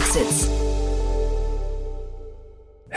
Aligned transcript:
Exits. 0.00 0.59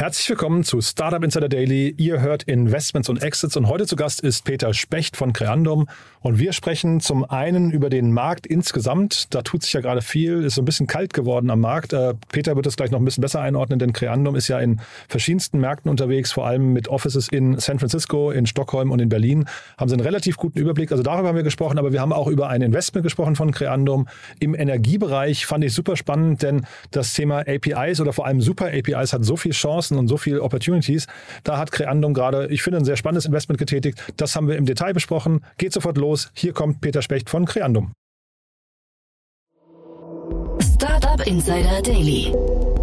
Herzlich 0.04 0.28
willkommen 0.28 0.66
zu 0.66 0.82
Startup 0.82 1.24
Insider 1.24 1.48
Daily. 1.48 1.96
Ihr 1.98 2.20
hört 2.20 2.44
Investments 2.44 3.08
und 3.08 3.24
Exits 3.24 3.56
und 3.56 3.70
heute 3.70 3.86
zu 3.86 3.96
Gast 3.96 4.20
ist 4.20 4.44
Peter 4.44 4.74
Specht 4.74 5.16
von 5.16 5.32
Creandum 5.32 5.88
und 6.20 6.40
wir 6.40 6.52
sprechen 6.52 7.00
zum 7.00 7.24
einen 7.24 7.72
über 7.72 7.90
den 7.90 8.12
Markt 8.12 8.46
insgesamt. 8.46 9.34
Da 9.34 9.44
tut 9.44 9.64
sich 9.64 9.72
ja 9.72 9.80
gerade 9.80 10.02
viel, 10.02 10.44
ist 10.44 10.56
so 10.56 10.62
ein 10.62 10.66
bisschen 10.66 10.88
kalt 10.88 11.14
geworden 11.14 11.50
am 11.50 11.62
Markt. 11.62 11.94
Äh, 11.94 12.16
Peter 12.34 12.58
wird 12.58 12.66
es 12.66 12.76
gleich 12.76 12.92
noch 12.92 13.00
ein 13.00 13.06
bisschen 13.06 13.22
besser 13.22 13.40
einordnen, 13.40 13.80
denn 13.80 13.94
Creandum 13.94 14.36
ist 14.36 14.50
ja 14.50 14.60
in 14.60 14.82
verschiedensten 15.08 15.62
Märkten 15.62 15.90
unterwegs, 15.90 16.34
vor 16.34 16.48
allem 16.48 16.74
mit 16.74 16.90
Offices 16.90 17.30
in 17.30 17.58
San 17.60 17.80
Francisco, 17.80 18.32
in 18.32 18.46
Stockholm 18.46 18.92
und 18.92 19.00
in 19.00 19.08
Berlin. 19.08 19.46
Haben 19.78 19.88
sie 19.88 19.96
einen 19.96 20.04
relativ 20.04 20.36
guten 20.36 20.60
Überblick. 20.60 20.92
Also 20.92 21.04
darüber 21.04 21.30
haben 21.30 21.38
wir 21.38 21.44
gesprochen, 21.44 21.80
aber 21.80 21.94
wir 21.94 22.02
haben 22.02 22.12
auch 22.12 22.28
über 22.28 22.50
ein 22.50 22.62
Investment 22.62 23.06
gesprochen 23.06 23.38
von 23.38 23.52
Creandum 23.52 24.10
im 24.42 24.54
Energiebereich. 24.54 25.46
Fand 25.46 25.64
ich 25.64 25.74
super 25.74 25.96
spannend, 25.96 26.44
denn 26.44 26.66
das 26.92 27.14
Thema 27.14 27.46
APIs 27.48 28.02
oder 28.02 28.12
vor 28.12 28.26
allem 28.26 28.42
Super 28.42 28.66
APIs 28.66 29.14
hat 29.14 29.24
so 29.24 29.38
viel 29.38 29.54
Chancen 29.54 29.93
Chancen 29.94 30.00
und 30.00 30.08
so 30.08 30.18
viele 30.18 30.42
Opportunities. 30.42 31.08
Da 31.44 31.58
hat 31.58 31.72
Creandum 31.72 32.14
gerade, 32.14 32.48
ich 32.48 32.62
finde, 32.62 32.80
ein 32.80 32.86
sehr 32.86 32.98
spannendes 32.98 33.26
Investment 33.26 33.60
getätigt. 33.60 34.02
Das 34.18 34.36
haben 34.36 34.48
wir 34.48 34.58
im 34.58 34.66
Detail 34.66 34.94
besprochen. 34.94 35.42
Geht 35.58 35.74
sofort 35.74 35.98
los. 35.98 36.32
Hier 36.34 36.54
kommt 36.54 36.82
Peter 36.82 37.02
Specht 37.02 37.30
von 37.30 37.46
Creandum. 37.46 37.94
Startup 40.62 41.26
Insider 41.26 41.82
Daily. 41.82 42.34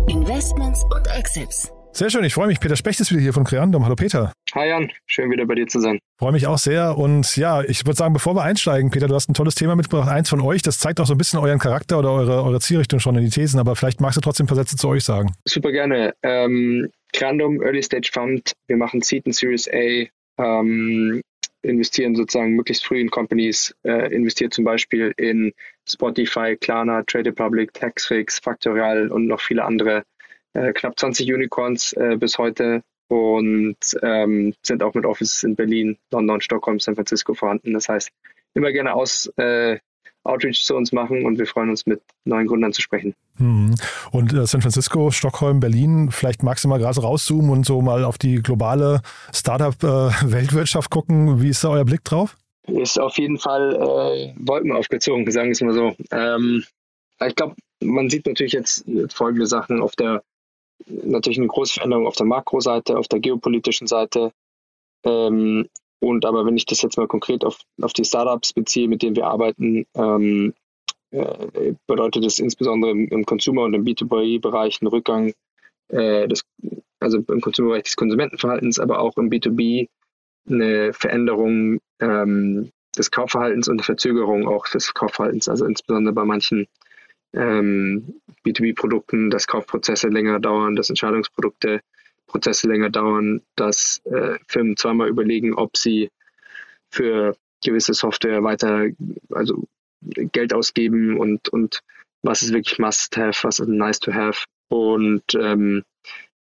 Investments 0.09 0.85
und 0.85 1.07
Exits. 1.17 1.71
Sehr 1.93 2.09
schön, 2.09 2.23
ich 2.23 2.35
freue 2.35 2.47
mich. 2.47 2.61
Peter 2.61 2.77
Specht 2.77 3.01
ist 3.01 3.11
wieder 3.11 3.21
hier 3.21 3.33
von 3.33 3.43
Creandum. 3.43 3.85
Hallo 3.85 3.97
Peter. 3.97 4.33
Hi 4.55 4.69
Jan, 4.69 4.91
schön 5.07 5.29
wieder 5.31 5.45
bei 5.45 5.57
dir 5.57 5.67
zu 5.67 5.81
sein. 5.81 5.99
Freue 6.19 6.33
mich 6.33 6.47
auch 6.47 6.59
sehr. 6.59 6.97
Und 6.97 7.37
ja, 7.37 7.63
ich 7.63 7.85
würde 7.85 7.97
sagen, 7.97 8.13
bevor 8.13 8.35
wir 8.37 8.43
einsteigen, 8.43 8.91
Peter, 8.91 9.09
du 9.09 9.15
hast 9.15 9.29
ein 9.29 9.35
tolles 9.35 9.57
Thema 9.57 9.75
mitgebracht, 9.75 10.09
eins 10.09 10.29
von 10.29 10.41
euch. 10.41 10.63
Das 10.63 10.79
zeigt 10.79 11.01
auch 11.01 11.07
so 11.07 11.15
ein 11.15 11.19
bisschen 11.19 11.41
euren 11.41 11.59
Charakter 11.59 11.99
oder 11.99 12.13
eure, 12.13 12.45
eure 12.45 12.61
Zielrichtung 12.61 13.01
schon 13.01 13.17
in 13.17 13.25
die 13.25 13.31
Thesen, 13.31 13.59
aber 13.59 13.75
vielleicht 13.75 14.01
magst 14.01 14.17
du 14.17 14.21
trotzdem 14.21 14.45
ein 14.45 14.49
paar 14.49 14.57
Sätze 14.57 14.77
zu 14.77 14.89
euch 14.89 15.03
sagen. 15.03 15.33
Super 15.47 15.73
gerne. 15.73 16.15
Ähm, 16.23 16.89
Creandum 17.13 17.63
Early 17.63 17.83
Stage 17.83 18.11
Fund, 18.13 18.53
wir 18.67 18.77
machen 18.77 19.03
Seed 19.03 19.27
und 19.27 19.33
Series 19.33 19.69
A, 19.69 20.07
ähm, 20.39 21.23
investieren 21.63 22.15
sozusagen 22.15 22.55
möglichst 22.55 22.87
früh 22.87 23.01
in 23.01 23.11
Companies, 23.11 23.75
äh, 23.85 24.13
investiert 24.15 24.55
zum 24.55 24.65
Beispiel 24.65 25.13
in 25.17 25.53
Spotify, 25.87 26.57
Klarna, 26.57 27.03
Trade 27.03 27.31
Republic, 27.31 27.75
Taxfix, 27.75 28.39
Factorial 28.39 29.09
und 29.09 29.27
noch 29.27 29.41
viele 29.41 29.65
andere 29.65 30.05
äh, 30.55 30.73
knapp 30.73 30.99
20 30.99 31.33
Unicorns 31.33 31.93
äh, 31.93 32.17
bis 32.17 32.39
heute 32.39 32.83
und 33.09 33.77
ähm, 34.03 34.55
sind 34.63 34.83
auch 34.83 34.95
mit 34.95 35.05
Offices 35.05 35.43
in 35.43 35.57
Berlin, 35.57 35.99
London, 36.11 36.41
Stockholm, 36.41 36.79
San 36.79 36.95
Francisco 36.95 37.35
vorhanden. 37.35 37.75
Das 37.75 37.89
heißt, 37.89 38.11
immer 38.55 38.73
gerne 38.73 38.95
aus 38.95 39.27
äh, 39.37 39.79
Outreach 40.25 40.63
zu 40.65 40.77
uns 40.77 40.93
machen 40.93 41.25
und 41.25 41.39
wir 41.39 41.47
freuen 41.47 41.71
uns, 41.71 41.87
mit 41.87 42.03
neuen 42.25 42.47
Gründern 42.47 42.73
zu 42.73 42.83
sprechen. 42.83 43.15
Mhm. 43.39 43.75
Und 44.11 44.33
äh, 44.33 44.47
San 44.47 44.61
Francisco, 44.61 45.11
Stockholm, 45.11 45.61
Berlin, 45.61 46.11
vielleicht 46.11 46.43
magst 46.43 46.65
du 46.65 46.69
mal 46.69 46.79
gerade 46.79 47.01
rauszoomen 47.01 47.51
und 47.51 47.67
so 47.67 47.81
mal 47.81 48.05
auf 48.05 48.19
die 48.19 48.37
globale 48.43 49.01
Startup-Weltwirtschaft 49.33 50.91
äh, 50.91 50.95
gucken. 50.95 51.43
Wie 51.43 51.49
ist 51.49 51.65
da 51.65 51.71
euer 51.71 51.85
Blick 51.85 52.05
drauf? 52.05 52.37
Ist 52.67 53.01
auf 53.01 53.17
jeden 53.19 53.39
Fall 53.39 53.75
äh, 53.75 54.35
Wolken 54.39 54.73
aufgezogen, 54.73 55.31
sagen 55.31 55.49
wir 55.49 55.53
es 55.53 55.61
mal 55.63 55.73
so. 55.73 55.97
Ähm, 56.11 56.65
ich 57.27 57.35
glaube, 57.35 57.57
man 57.81 58.11
sieht 58.11 58.27
natürlich 58.27 58.53
jetzt 58.53 58.85
folgende 59.09 59.47
Sachen 59.47 59.81
auf 59.81 59.97
der 59.97 60.23
natürlich 60.87 61.39
eine 61.39 61.47
große 61.47 61.75
Veränderung 61.75 62.07
auf 62.07 62.17
der 62.17 62.27
Makroseite, 62.27 62.97
auf 62.97 63.09
der 63.09 63.21
geopolitischen 63.21 63.87
Seite. 63.87 64.33
Ähm, 65.05 65.69
und 66.01 66.25
aber 66.25 66.47
wenn 66.47 66.57
ich 66.57 66.67
das 66.67 66.83
jetzt 66.83 66.97
mal 66.97 67.07
konkret 67.07 67.45
auf, 67.45 67.59
auf 67.81 67.93
die 67.93 68.05
Startups 68.05 68.53
beziehe, 68.53 68.89
mit 68.89 69.03
denen 69.03 69.17
wir 69.17 69.27
arbeiten, 69.27 69.87
ähm, 69.95 70.55
äh, 71.11 71.75
bedeutet 71.87 72.25
das 72.25 72.39
insbesondere 72.39 72.91
im, 72.91 73.09
im 73.09 73.25
Consumer- 73.25 73.65
und 73.65 73.75
im 73.75 73.85
B2B-Bereich 73.85 74.81
einen 74.81 74.89
Rückgang, 74.89 75.33
äh, 75.89 76.27
des, 76.27 76.45
also 77.01 77.19
im 77.19 77.41
Consumer-Bereich 77.41 77.85
des 77.85 77.97
Konsumentenverhaltens, 77.97 78.79
aber 78.79 79.01
auch 79.01 79.17
im 79.17 79.29
B2B 79.29 79.89
eine 80.49 80.93
Veränderung 80.93 81.81
ähm, 82.01 82.71
des 82.97 83.11
Kaufverhaltens 83.11 83.69
und 83.69 83.75
eine 83.75 83.83
Verzögerung 83.83 84.49
auch 84.49 84.67
des 84.69 84.95
Kaufverhaltens, 84.95 85.49
also 85.49 85.67
insbesondere 85.67 86.15
bei 86.15 86.25
manchen 86.25 86.67
ähm, 87.35 88.21
B2B-Produkten, 88.45 89.31
dass 89.31 89.47
Kaufprozesse 89.47 90.09
länger 90.09 90.41
dauern, 90.41 90.77
dass 90.77 90.89
Entscheidungsprodukte 90.89 91.81
Prozesse 92.31 92.69
länger 92.69 92.91
dauern, 92.91 93.43
dass 93.57 94.01
äh, 94.05 94.39
Firmen 94.47 94.77
zweimal 94.77 95.09
überlegen, 95.09 95.55
ob 95.55 95.77
sie 95.77 96.11
für 96.93 97.37
gewisse 97.65 97.93
Software 97.93 98.43
weiter, 98.43 98.87
also 99.31 99.65
Geld 100.03 100.55
ausgeben 100.55 101.19
und, 101.19 101.49
und 101.51 101.83
was 102.23 102.43
ist 102.43 102.53
wirklich 102.53 102.79
Must-Have, 102.79 103.45
was 103.45 103.59
ist 103.59 103.69
Nice-to-Have. 103.69 104.45
Und 104.69 105.35
ähm, 105.35 105.83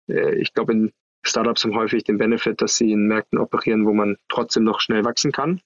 äh, 0.08 0.36
ich 0.36 0.54
glaube, 0.54 0.74
in 0.74 0.92
Startups 1.24 1.64
haben 1.64 1.76
häufig 1.76 2.04
den 2.04 2.18
Benefit, 2.18 2.62
dass 2.62 2.78
sie 2.78 2.92
in 2.92 3.08
Märkten 3.08 3.40
operieren, 3.40 3.86
wo 3.86 3.94
man 3.94 4.18
trotzdem 4.30 4.64
noch 4.64 4.80
schnell 4.80 5.04
wachsen 5.04 5.32
kann. 5.32 5.62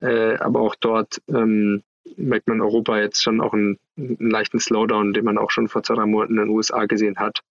Äh, 0.00 0.36
aber 0.36 0.60
auch 0.60 0.74
dort 0.76 1.20
ähm, 1.28 1.82
merkt 2.16 2.48
man 2.48 2.60
Europa 2.60 2.98
jetzt 2.98 3.22
schon 3.22 3.40
auch 3.40 3.52
einen, 3.52 3.78
einen, 3.98 4.30
leichten 4.30 4.60
Slowdown, 4.60 5.12
den 5.12 5.24
man 5.24 5.38
auch 5.38 5.50
schon 5.50 5.68
vor 5.68 5.82
zwei, 5.82 5.96
drei 5.96 6.06
Monaten 6.06 6.34
in 6.34 6.44
den 6.44 6.50
USA 6.50 6.86
gesehen 6.86 7.16
hat 7.16 7.42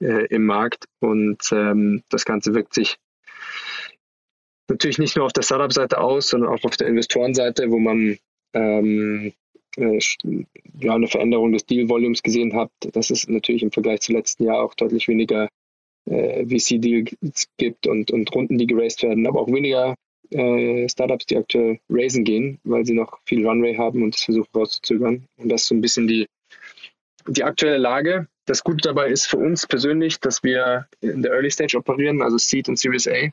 äh, 0.00 0.26
im 0.26 0.44
Markt. 0.44 0.86
Und 1.00 1.40
ähm, 1.52 2.02
das 2.08 2.24
Ganze 2.24 2.54
wirkt 2.54 2.74
sich 2.74 2.98
natürlich 4.68 4.98
nicht 4.98 5.16
nur 5.16 5.24
auf 5.24 5.32
der 5.32 5.42
Startup-Seite 5.42 5.98
aus, 5.98 6.28
sondern 6.28 6.50
auch 6.50 6.62
auf 6.64 6.76
der 6.76 6.88
Investorenseite, 6.88 7.70
wo 7.70 7.78
man 7.78 8.18
ähm, 8.54 9.32
äh, 9.76 9.98
ja, 10.80 10.94
eine 10.94 11.08
Veränderung 11.08 11.52
des 11.52 11.66
Deal-Volumes 11.66 12.22
gesehen 12.22 12.54
hat. 12.54 12.70
Das 12.92 13.10
ist 13.10 13.28
natürlich 13.28 13.62
im 13.62 13.72
Vergleich 13.72 14.00
zum 14.00 14.16
letzten 14.16 14.44
Jahr 14.44 14.62
auch 14.62 14.74
deutlich 14.74 15.08
weniger 15.08 15.48
äh, 16.06 16.44
VC-Deals 16.46 17.48
gibt 17.56 17.86
und, 17.86 18.10
und 18.10 18.34
Runden, 18.34 18.58
die 18.58 18.66
geraced 18.66 19.02
werden, 19.02 19.26
aber 19.26 19.40
auch 19.40 19.52
weniger 19.52 19.94
äh, 20.30 20.88
Startups, 20.88 21.26
die 21.26 21.36
aktuell 21.36 21.80
raisen 21.88 22.24
gehen, 22.24 22.58
weil 22.64 22.84
sie 22.84 22.94
noch 22.94 23.18
viel 23.24 23.46
Runway 23.46 23.76
haben 23.76 24.02
und 24.02 24.14
das 24.14 24.24
versuchen 24.24 24.48
rauszuzögern. 24.54 25.26
Und 25.36 25.48
das 25.48 25.62
ist 25.62 25.68
so 25.68 25.74
ein 25.74 25.80
bisschen 25.80 26.06
die, 26.08 26.26
die 27.26 27.44
aktuelle 27.44 27.78
Lage. 27.78 28.28
Das 28.48 28.64
Gute 28.64 28.78
dabei 28.78 29.10
ist 29.10 29.26
für 29.26 29.36
uns 29.36 29.66
persönlich, 29.66 30.20
dass 30.20 30.42
wir 30.42 30.88
in 31.02 31.20
der 31.20 31.32
Early 31.32 31.50
Stage 31.50 31.76
operieren, 31.76 32.22
also 32.22 32.38
Seed 32.38 32.70
und 32.70 32.78
Series 32.78 33.06
A. 33.06 33.28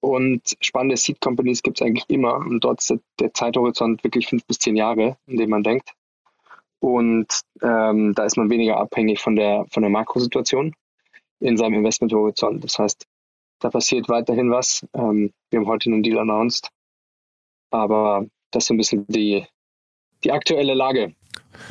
Und 0.00 0.56
spannende 0.62 0.96
Seed 0.96 1.20
Companies 1.20 1.62
gibt 1.62 1.78
es 1.78 1.86
eigentlich 1.86 2.08
immer. 2.08 2.36
Und 2.36 2.60
dort 2.60 2.80
ist 2.80 2.94
der 3.20 3.34
Zeithorizont 3.34 4.02
wirklich 4.02 4.26
fünf 4.26 4.46
bis 4.46 4.60
zehn 4.60 4.76
Jahre, 4.76 5.18
in 5.26 5.36
dem 5.36 5.50
man 5.50 5.62
denkt. 5.62 5.92
Und 6.80 7.26
ähm, 7.60 8.14
da 8.14 8.24
ist 8.24 8.38
man 8.38 8.48
weniger 8.48 8.78
abhängig 8.78 9.20
von 9.20 9.36
der, 9.36 9.66
von 9.70 9.82
der 9.82 9.90
Makrosituation 9.90 10.74
in 11.40 11.58
seinem 11.58 11.74
Investmenthorizont. 11.74 12.64
Das 12.64 12.78
heißt, 12.78 13.04
da 13.58 13.68
passiert 13.68 14.08
weiterhin 14.08 14.50
was. 14.50 14.86
Ähm, 14.94 15.34
wir 15.50 15.60
haben 15.60 15.66
heute 15.66 15.90
einen 15.90 16.02
Deal 16.02 16.18
announced. 16.18 16.70
Aber 17.70 18.24
das 18.52 18.64
ist 18.64 18.68
so 18.68 18.74
ein 18.74 18.78
bisschen 18.78 19.06
die, 19.08 19.44
die 20.24 20.32
aktuelle 20.32 20.72
Lage. 20.72 21.14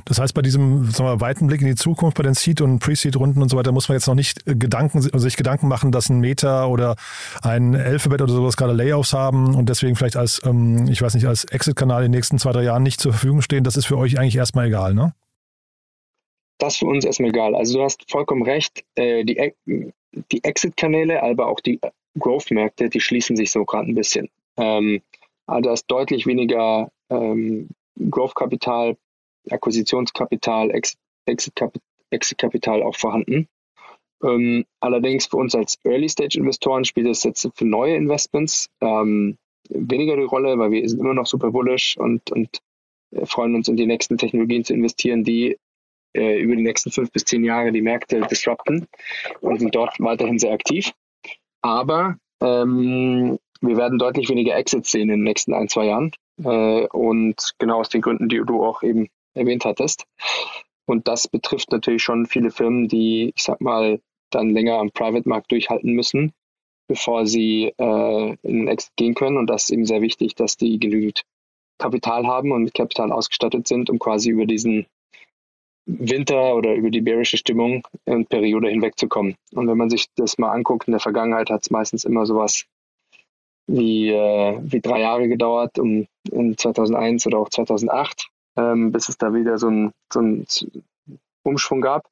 Das 0.05 0.19
heißt, 0.19 0.33
bei 0.33 0.41
diesem 0.41 0.89
sagen 0.91 1.09
wir, 1.09 1.21
weiten 1.21 1.47
Blick 1.47 1.61
in 1.61 1.67
die 1.67 1.75
Zukunft, 1.75 2.17
bei 2.17 2.23
den 2.23 2.33
Seed- 2.33 2.61
und 2.61 2.79
Pre-Seed-Runden 2.79 3.41
und 3.41 3.49
so 3.49 3.57
weiter, 3.57 3.71
muss 3.71 3.89
man 3.89 3.97
jetzt 3.97 4.07
noch 4.07 4.15
nicht 4.15 4.45
Gedanken, 4.45 5.01
sich 5.01 5.37
Gedanken 5.37 5.67
machen, 5.67 5.91
dass 5.91 6.09
ein 6.09 6.19
Meta 6.19 6.65
oder 6.67 6.95
ein 7.41 7.75
Alphabet 7.75 8.21
oder 8.21 8.33
sowas 8.33 8.57
gerade 8.57 8.73
Layoffs 8.73 9.13
haben 9.13 9.55
und 9.55 9.69
deswegen 9.69 9.95
vielleicht 9.95 10.17
als, 10.17 10.41
ähm, 10.45 10.87
ich 10.89 11.01
weiß 11.01 11.15
nicht, 11.15 11.27
als 11.27 11.45
Exit-Kanal 11.45 12.03
in 12.03 12.11
den 12.11 12.17
nächsten 12.17 12.39
zwei, 12.39 12.51
drei 12.51 12.63
Jahren 12.63 12.83
nicht 12.83 12.99
zur 12.99 13.13
Verfügung 13.13 13.41
stehen. 13.41 13.63
Das 13.63 13.77
ist 13.77 13.85
für 13.85 13.97
euch 13.97 14.19
eigentlich 14.19 14.37
erstmal 14.37 14.67
egal, 14.67 14.93
ne? 14.93 15.13
Das 16.59 16.73
ist 16.73 16.79
für 16.79 16.87
uns 16.87 17.05
erstmal 17.05 17.29
egal. 17.29 17.55
Also 17.55 17.77
du 17.77 17.83
hast 17.83 18.09
vollkommen 18.09 18.43
recht. 18.43 18.83
Äh, 18.95 19.23
die, 19.23 19.53
die 20.31 20.43
Exit-Kanäle, 20.43 21.21
aber 21.21 21.47
auch 21.47 21.59
die 21.59 21.79
Growth-Märkte, 22.17 22.89
die 22.89 22.99
schließen 22.99 23.35
sich 23.35 23.51
so 23.51 23.63
gerade 23.65 23.89
ein 23.91 23.95
bisschen. 23.95 24.29
Ähm, 24.57 25.01
also 25.45 25.61
da 25.61 25.73
ist 25.73 25.85
deutlich 25.87 26.25
weniger 26.25 26.89
ähm, 27.09 27.69
Growth-Kapital, 28.09 28.97
Akquisitionskapital, 29.49 30.71
Exit-Kapital 31.25 32.83
auch 32.83 32.95
vorhanden. 32.95 33.47
Ähm, 34.23 34.65
allerdings 34.79 35.27
für 35.27 35.37
uns 35.37 35.53
als 35.53 35.77
Early-Stage-Investoren 35.83 36.85
spielt 36.85 37.07
es 37.07 37.23
jetzt 37.23 37.47
für 37.53 37.65
neue 37.65 37.95
Investments 37.95 38.69
ähm, 38.81 39.37
weniger 39.69 40.15
die 40.15 40.23
Rolle, 40.23 40.57
weil 40.57 40.71
wir 40.71 40.89
sind 40.89 40.99
immer 40.99 41.13
noch 41.13 41.27
super 41.27 41.51
bullish 41.51 41.97
und, 41.97 42.31
und 42.31 42.59
äh, 43.11 43.25
freuen 43.25 43.55
uns, 43.55 43.67
in 43.67 43.77
die 43.77 43.85
nächsten 43.85 44.17
Technologien 44.17 44.63
zu 44.63 44.73
investieren, 44.73 45.23
die 45.23 45.57
äh, 46.15 46.39
über 46.39 46.55
die 46.55 46.63
nächsten 46.63 46.91
fünf 46.91 47.11
bis 47.11 47.25
zehn 47.25 47.43
Jahre 47.43 47.71
die 47.71 47.81
Märkte 47.81 48.21
disrupten 48.21 48.87
und 49.41 49.59
sind 49.59 49.75
dort 49.75 49.99
weiterhin 49.99 50.39
sehr 50.39 50.53
aktiv. 50.53 50.93
Aber 51.61 52.17
ähm, 52.41 53.37
wir 53.61 53.77
werden 53.77 53.99
deutlich 53.99 54.29
weniger 54.29 54.55
Exits 54.55 54.91
sehen 54.91 55.09
in 55.09 55.19
den 55.19 55.23
nächsten 55.23 55.53
ein, 55.53 55.69
zwei 55.69 55.85
Jahren. 55.85 56.11
Äh, 56.43 56.87
und 56.87 57.53
genau 57.57 57.79
aus 57.79 57.89
den 57.89 58.01
Gründen, 58.01 58.29
die 58.29 58.41
du 58.45 58.63
auch 58.63 58.83
eben 58.83 59.09
erwähnt 59.37 59.65
hattest. 59.65 60.05
Und 60.85 61.07
das 61.07 61.27
betrifft 61.27 61.71
natürlich 61.71 62.03
schon 62.03 62.25
viele 62.25 62.51
Firmen, 62.51 62.87
die, 62.87 63.33
ich 63.35 63.43
sag 63.43 63.61
mal, 63.61 63.99
dann 64.29 64.51
länger 64.51 64.79
am 64.79 64.91
Private-Markt 64.91 65.51
durchhalten 65.51 65.93
müssen, 65.93 66.33
bevor 66.87 67.25
sie 67.25 67.73
äh, 67.77 68.37
in 68.41 68.59
den 68.59 68.67
Exit 68.67 68.95
gehen 68.95 69.13
können. 69.13 69.37
Und 69.37 69.47
das 69.47 69.63
ist 69.63 69.71
eben 69.71 69.85
sehr 69.85 70.01
wichtig, 70.01 70.35
dass 70.35 70.57
die 70.57 70.79
genügend 70.79 71.23
Kapital 71.77 72.25
haben 72.25 72.51
und 72.51 72.63
mit 72.63 72.73
Kapital 72.73 73.11
ausgestattet 73.11 73.67
sind, 73.67 73.89
um 73.89 73.99
quasi 73.99 74.29
über 74.31 74.45
diesen 74.45 74.87
Winter 75.85 76.55
oder 76.55 76.73
über 76.73 76.89
die 76.89 77.01
bärische 77.01 77.37
Stimmung 77.37 77.87
in 78.05 78.25
Periode 78.25 78.69
hinwegzukommen. 78.69 79.35
Und 79.53 79.67
wenn 79.67 79.77
man 79.77 79.89
sich 79.89 80.07
das 80.15 80.37
mal 80.37 80.51
anguckt, 80.51 80.87
in 80.87 80.91
der 80.91 80.99
Vergangenheit 80.99 81.49
hat 81.49 81.61
es 81.61 81.69
meistens 81.69 82.03
immer 82.03 82.25
sowas 82.25 82.65
wie, 83.67 84.09
äh, 84.09 84.59
wie 84.61 84.81
drei 84.81 85.01
Jahre 85.01 85.27
gedauert, 85.27 85.79
um 85.79 86.07
in 86.31 86.57
2001 86.57 87.27
oder 87.27 87.39
auch 87.39 87.49
2008, 87.49 88.29
ähm, 88.57 88.91
bis 88.91 89.09
es 89.09 89.17
da 89.17 89.33
wieder 89.33 89.57
so 89.57 89.67
einen 89.67 89.93
so 90.11 90.19
Umschwung 91.43 91.81
gab, 91.81 92.09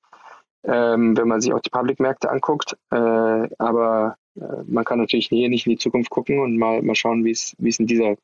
ähm, 0.64 1.18
wenn 1.18 1.28
man 1.28 1.42
sich 1.42 1.54
auch 1.54 1.60
die 1.60 1.70
Public-Märkte 1.70 2.30
anguckt. 2.30 2.78
Äh, 2.92 3.50
aber 3.58 4.18
äh, 4.36 4.64
man 4.66 4.86
kann 4.86 5.00
natürlich 5.00 5.28
hier 5.28 5.50
nicht 5.50 5.66
in 5.66 5.72
die 5.72 5.78
Zukunft 5.78 6.10
gucken 6.10 6.40
und 6.40 6.58
mal, 6.58 6.82
mal 6.82 6.96
schauen, 6.96 7.26
wie 7.26 7.32
es 7.32 7.56
in 7.58 7.88
dieser 7.88 8.16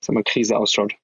wir, 0.00 0.24
Krise 0.24 0.56
ausschaut. 0.56 0.94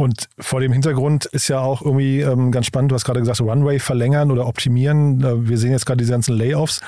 Und 0.00 0.28
vor 0.38 0.60
dem 0.60 0.72
Hintergrund 0.72 1.26
ist 1.26 1.48
ja 1.48 1.60
auch 1.60 1.82
irgendwie 1.82 2.20
ähm, 2.20 2.50
ganz 2.52 2.66
spannend, 2.66 2.90
du 2.90 2.94
hast 2.94 3.04
gerade 3.04 3.20
gesagt, 3.20 3.40
Runway 3.40 3.78
verlängern 3.78 4.30
oder 4.30 4.46
optimieren. 4.46 5.22
Äh, 5.22 5.48
wir 5.48 5.58
sehen 5.58 5.72
jetzt 5.72 5.84
gerade 5.84 5.98
diese 5.98 6.12
ganzen 6.12 6.36
Layoffs. 6.36 6.80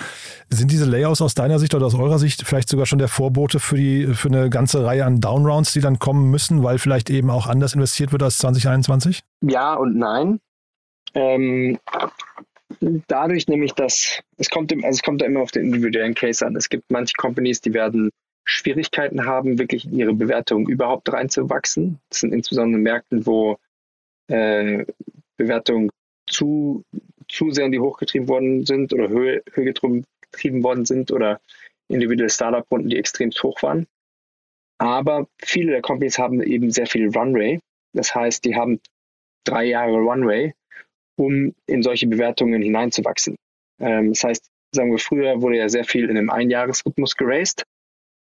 Sind 0.48 0.70
diese 0.70 0.86
Layoffs 0.86 1.20
aus 1.20 1.34
deiner 1.34 1.58
Sicht 1.58 1.74
oder 1.74 1.86
aus 1.86 1.94
eurer 1.94 2.18
Sicht 2.18 2.46
vielleicht 2.46 2.70
sogar 2.70 2.86
schon 2.86 2.98
der 2.98 3.08
Vorbote 3.08 3.60
für, 3.60 3.76
die, 3.76 4.06
für 4.14 4.28
eine 4.28 4.48
ganze 4.48 4.84
Reihe 4.84 5.04
an 5.04 5.20
Downrounds, 5.20 5.74
die 5.74 5.80
dann 5.80 5.98
kommen 5.98 6.30
müssen, 6.30 6.62
weil 6.62 6.78
vielleicht 6.78 7.10
eben 7.10 7.28
auch 7.28 7.46
anders 7.46 7.74
investiert 7.74 8.12
wird 8.12 8.22
als 8.22 8.38
2021? 8.38 9.22
Ja 9.42 9.74
und 9.74 9.96
nein. 9.96 10.40
Ähm, 11.14 11.78
dadurch 13.08 13.46
nämlich, 13.46 13.72
dass 13.72 14.20
es 14.38 14.48
kommt, 14.48 14.72
also 14.72 14.88
es 14.88 15.02
kommt 15.02 15.20
da 15.20 15.26
immer 15.26 15.40
auf 15.40 15.50
den 15.50 15.66
individuellen 15.66 16.14
Case 16.14 16.44
an. 16.46 16.56
Es 16.56 16.68
gibt 16.68 16.90
manche 16.90 17.12
Companies, 17.18 17.60
die 17.60 17.74
werden 17.74 18.10
Schwierigkeiten 18.44 19.24
haben, 19.24 19.58
wirklich 19.58 19.84
in 19.84 19.98
ihre 19.98 20.14
Bewertung 20.14 20.68
überhaupt 20.68 21.12
reinzuwachsen. 21.12 22.00
Das 22.08 22.20
sind 22.20 22.32
insbesondere 22.32 22.80
Märkten, 22.80 23.26
wo 23.26 23.58
äh, 24.28 24.84
Bewertungen 25.36 25.90
zu, 26.26 26.84
zu 27.28 27.50
sehr 27.50 27.66
in 27.66 27.72
die 27.72 27.80
hochgetrieben 27.80 28.28
worden 28.28 28.66
sind 28.66 28.92
oder 28.92 29.08
höher, 29.08 29.42
höher 29.52 29.64
getrieben 29.64 30.62
worden 30.62 30.84
sind 30.84 31.10
oder 31.12 31.40
individuelle 31.88 32.30
Startup-Runden, 32.30 32.88
die 32.88 32.98
extrem 32.98 33.30
hoch 33.30 33.62
waren. 33.62 33.86
Aber 34.78 35.28
viele 35.38 35.72
der 35.72 35.82
Companies 35.82 36.18
haben 36.18 36.42
eben 36.42 36.70
sehr 36.70 36.86
viel 36.86 37.08
Runway. 37.08 37.60
Das 37.92 38.14
heißt, 38.14 38.44
die 38.44 38.56
haben 38.56 38.80
drei 39.44 39.64
Jahre 39.64 39.98
Runway, 39.98 40.54
um 41.16 41.54
in 41.66 41.82
solche 41.82 42.06
Bewertungen 42.06 42.62
hineinzuwachsen. 42.62 43.36
Ähm, 43.78 44.10
das 44.10 44.24
heißt, 44.24 44.50
sagen 44.74 44.90
wir, 44.90 44.98
früher 44.98 45.40
wurde 45.42 45.58
ja 45.58 45.68
sehr 45.68 45.84
viel 45.84 46.08
in 46.08 46.16
einem 46.16 46.30
Einjahresrhythmus 46.30 47.16
geraced 47.16 47.64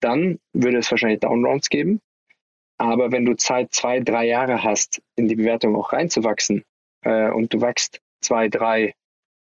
dann 0.04 0.38
würde 0.52 0.78
es 0.78 0.90
wahrscheinlich 0.90 1.20
Downrounds 1.20 1.70
geben. 1.70 2.00
Aber 2.76 3.10
wenn 3.10 3.24
du 3.24 3.34
Zeit 3.34 3.72
zwei, 3.72 4.00
drei 4.00 4.26
Jahre 4.26 4.62
hast, 4.62 5.00
in 5.16 5.28
die 5.28 5.36
Bewertung 5.36 5.76
auch 5.76 5.92
reinzuwachsen 5.92 6.62
äh, 7.02 7.30
und 7.30 7.54
du 7.54 7.60
wächst 7.60 8.00
zwei, 8.20 8.48
drei 8.48 8.94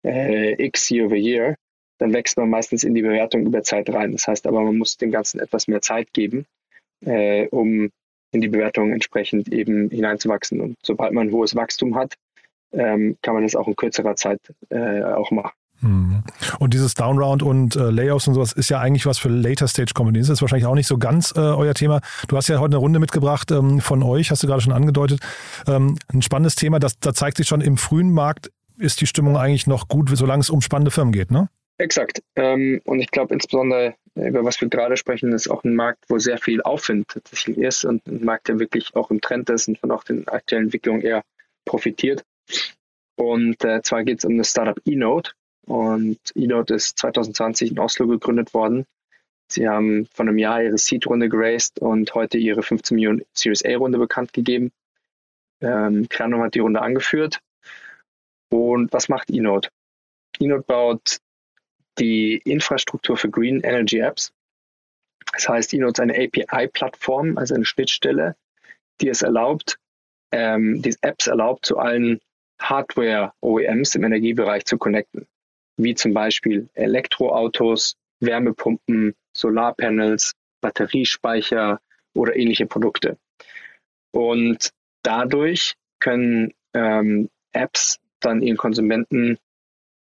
äh, 0.06 0.53
x 0.63 0.89
year 0.92 1.07
over 1.07 1.15
year, 1.15 1.56
dann 1.97 2.13
wächst 2.13 2.38
man 2.38 2.50
meistens 2.50 2.83
in 2.83 2.94
die 2.94 3.01
Bewertung 3.01 3.45
über 3.45 3.63
Zeit 3.63 3.89
rein. 3.89 4.12
Das 4.12 4.27
heißt 4.27 4.45
aber, 4.47 4.62
man 4.62 4.77
muss 4.77 4.97
dem 4.97 5.12
Ganzen 5.12 5.39
etwas 5.39 5.68
mehr 5.68 5.81
Zeit 5.81 6.13
geben, 6.13 6.45
äh, 7.06 7.47
um 7.47 7.89
in 8.31 8.42
die 8.42 8.50
Bewertung 8.50 8.92
entsprechend 8.92 9.51
eben 9.51 9.89
hineinzuwachsen. 9.89 10.59
Und 10.59 10.75
sobald 10.83 11.13
man 11.13 11.30
ein 11.30 11.33
hohes 11.33 11.56
Wachstum 11.56 11.95
hat, 11.95 12.15
ähm, 12.74 13.18
kann 13.21 13.33
man 13.33 13.44
das 13.44 13.56
auch 13.56 13.68
in 13.68 13.75
kürzerer 13.77 14.15
Zeit 14.15 14.42
äh, 14.69 15.01
auch 15.03 15.31
machen. 15.31 15.53
Mhm. 15.81 16.24
Und 16.60 16.74
dieses 16.74 16.94
Downround 16.94 17.44
und 17.44 17.75
äh, 17.75 17.89
Layoffs 17.89 18.27
und 18.27 18.33
sowas 18.33 18.54
ist 18.54 18.69
ja 18.69 18.80
eigentlich 18.80 19.06
was 19.06 19.18
für 19.18 19.30
Later 19.30 19.68
Stage 19.68 19.94
Companies. 19.94 20.27
Das 20.27 20.38
ist 20.38 20.42
wahrscheinlich 20.42 20.66
auch 20.66 20.75
nicht 20.75 20.88
so 20.88 20.98
ganz 20.98 21.33
äh, 21.36 21.39
euer 21.39 21.74
Thema. 21.74 22.01
Du 22.27 22.38
hast 22.38 22.48
ja 22.48 22.60
heute 22.60 22.74
eine 22.74 22.77
Runde 22.77 23.00
mitgebracht 23.00 23.51
ähm, 23.51 23.81
von 23.81 24.04
euch, 24.04 24.31
hast 24.31 24.44
du 24.44 24.48
gerade 24.48 24.62
schon 24.62 24.74
angedeutet. 24.74 25.19
Ähm, 25.68 25.98
ein 26.13 26.22
spannendes 26.22 26.56
Thema, 26.56 26.80
das, 26.80 27.00
da 27.00 27.13
zeigt 27.13 27.38
sich 27.38 27.48
schon 27.48 27.62
im 27.62 27.77
frühen 27.77 28.12
Markt 28.12 28.51
ist 28.77 29.01
die 29.01 29.07
Stimmung 29.07 29.38
eigentlich 29.38 29.68
noch 29.68 29.88
gut, 29.88 30.10
solange 30.13 30.42
es 30.42 30.50
um 30.50 30.62
spannende 30.62 30.92
Firmen 30.92 31.13
geht, 31.13 31.31
ne? 31.31 31.50
Exakt. 31.78 32.21
Ähm, 32.36 32.81
und 32.86 33.00
ich 33.00 33.12
glaube 33.12 33.33
insbesondere, 33.33 33.95
über 34.16 34.45
was 34.45 34.62
wir 34.62 34.69
gerade 34.69 34.95
sprechen, 34.95 35.33
ist 35.33 35.50
auch 35.50 35.63
ein 35.63 35.75
Markt, 35.75 36.06
wo 36.07 36.18
sehr 36.18 36.38
viel 36.38 36.62
Aufwind 36.62 37.10
tatsächlich 37.10 37.57
ist 37.57 37.83
und 37.83 38.06
ein 38.07 38.24
Markt, 38.24 38.48
der 38.48 38.60
wirklich 38.60 38.95
auch 38.95 39.12
im 39.12 39.19
Trend 39.19 39.50
ist 39.50 39.68
und 39.68 39.80
von 39.80 39.92
auch 39.92 40.04
den 40.04 40.28
aktuellen 40.28 40.66
Entwicklungen 40.66 41.01
eher 41.01 41.24
profitiert. 41.66 42.24
Und 43.18 43.63
äh, 43.66 43.81
zwar 43.81 44.04
geht 44.04 44.19
es 44.19 44.25
um 44.25 44.38
das 44.38 44.51
Startup 44.51 44.80
eNote. 44.86 45.31
Und 45.67 46.19
eNote 46.35 46.75
ist 46.75 47.00
2020 47.00 47.71
in 47.71 47.79
Oslo 47.79 48.07
gegründet 48.07 48.53
worden. 48.53 48.85
Sie 49.47 49.67
haben 49.67 50.07
vor 50.13 50.25
einem 50.25 50.38
Jahr 50.38 50.62
ihre 50.63 50.77
Seed-Runde 50.77 51.29
geraced 51.29 51.79
und 51.79 52.13
heute 52.13 52.38
ihre 52.38 52.63
15 52.63 52.95
Millionen 52.95 53.25
Series 53.33 53.63
A-Runde 53.65 53.97
bekannt 53.97 54.33
gegeben. 54.33 54.71
Ähm, 55.62 56.07
Kernum 56.09 56.41
hat 56.41 56.56
die 56.56 56.59
Runde 56.59 56.81
angeführt. 56.81 57.39
Und 58.50 58.91
was 58.94 59.09
macht 59.09 59.29
eNote? 59.29 59.69
eNote 60.39 60.63
baut 60.63 61.17
die 61.97 62.38
Infrastruktur 62.38 63.18
für 63.18 63.29
Green 63.29 63.61
Energy 63.61 64.00
Apps. 64.00 64.33
Das 65.33 65.47
heißt, 65.47 65.73
eNote 65.73 65.91
ist 65.91 66.00
eine 66.00 66.15
API-Plattform, 66.15 67.38
also 67.38 67.56
eine 67.56 67.65
Schnittstelle, 67.65 68.35
die 69.01 69.09
es 69.09 69.21
erlaubt, 69.21 69.79
ähm, 70.31 70.81
die 70.81 70.95
Apps 71.01 71.27
erlaubt, 71.27 71.65
zu 71.65 71.77
allen 71.77 72.19
Hardware-OEMs 72.61 73.95
im 73.95 74.03
Energiebereich 74.03 74.65
zu 74.65 74.77
connecten 74.77 75.27
wie 75.77 75.95
zum 75.95 76.13
Beispiel 76.13 76.69
Elektroautos, 76.74 77.95
Wärmepumpen, 78.19 79.13
Solarpanels, 79.33 80.33
Batteriespeicher 80.62 81.80
oder 82.13 82.36
ähnliche 82.36 82.66
Produkte. 82.66 83.18
Und 84.12 84.72
dadurch 85.04 85.75
können 86.00 86.54
ähm, 86.74 87.30
Apps 87.51 88.00
dann 88.19 88.42
ihren 88.42 88.57
Konsumenten 88.57 89.38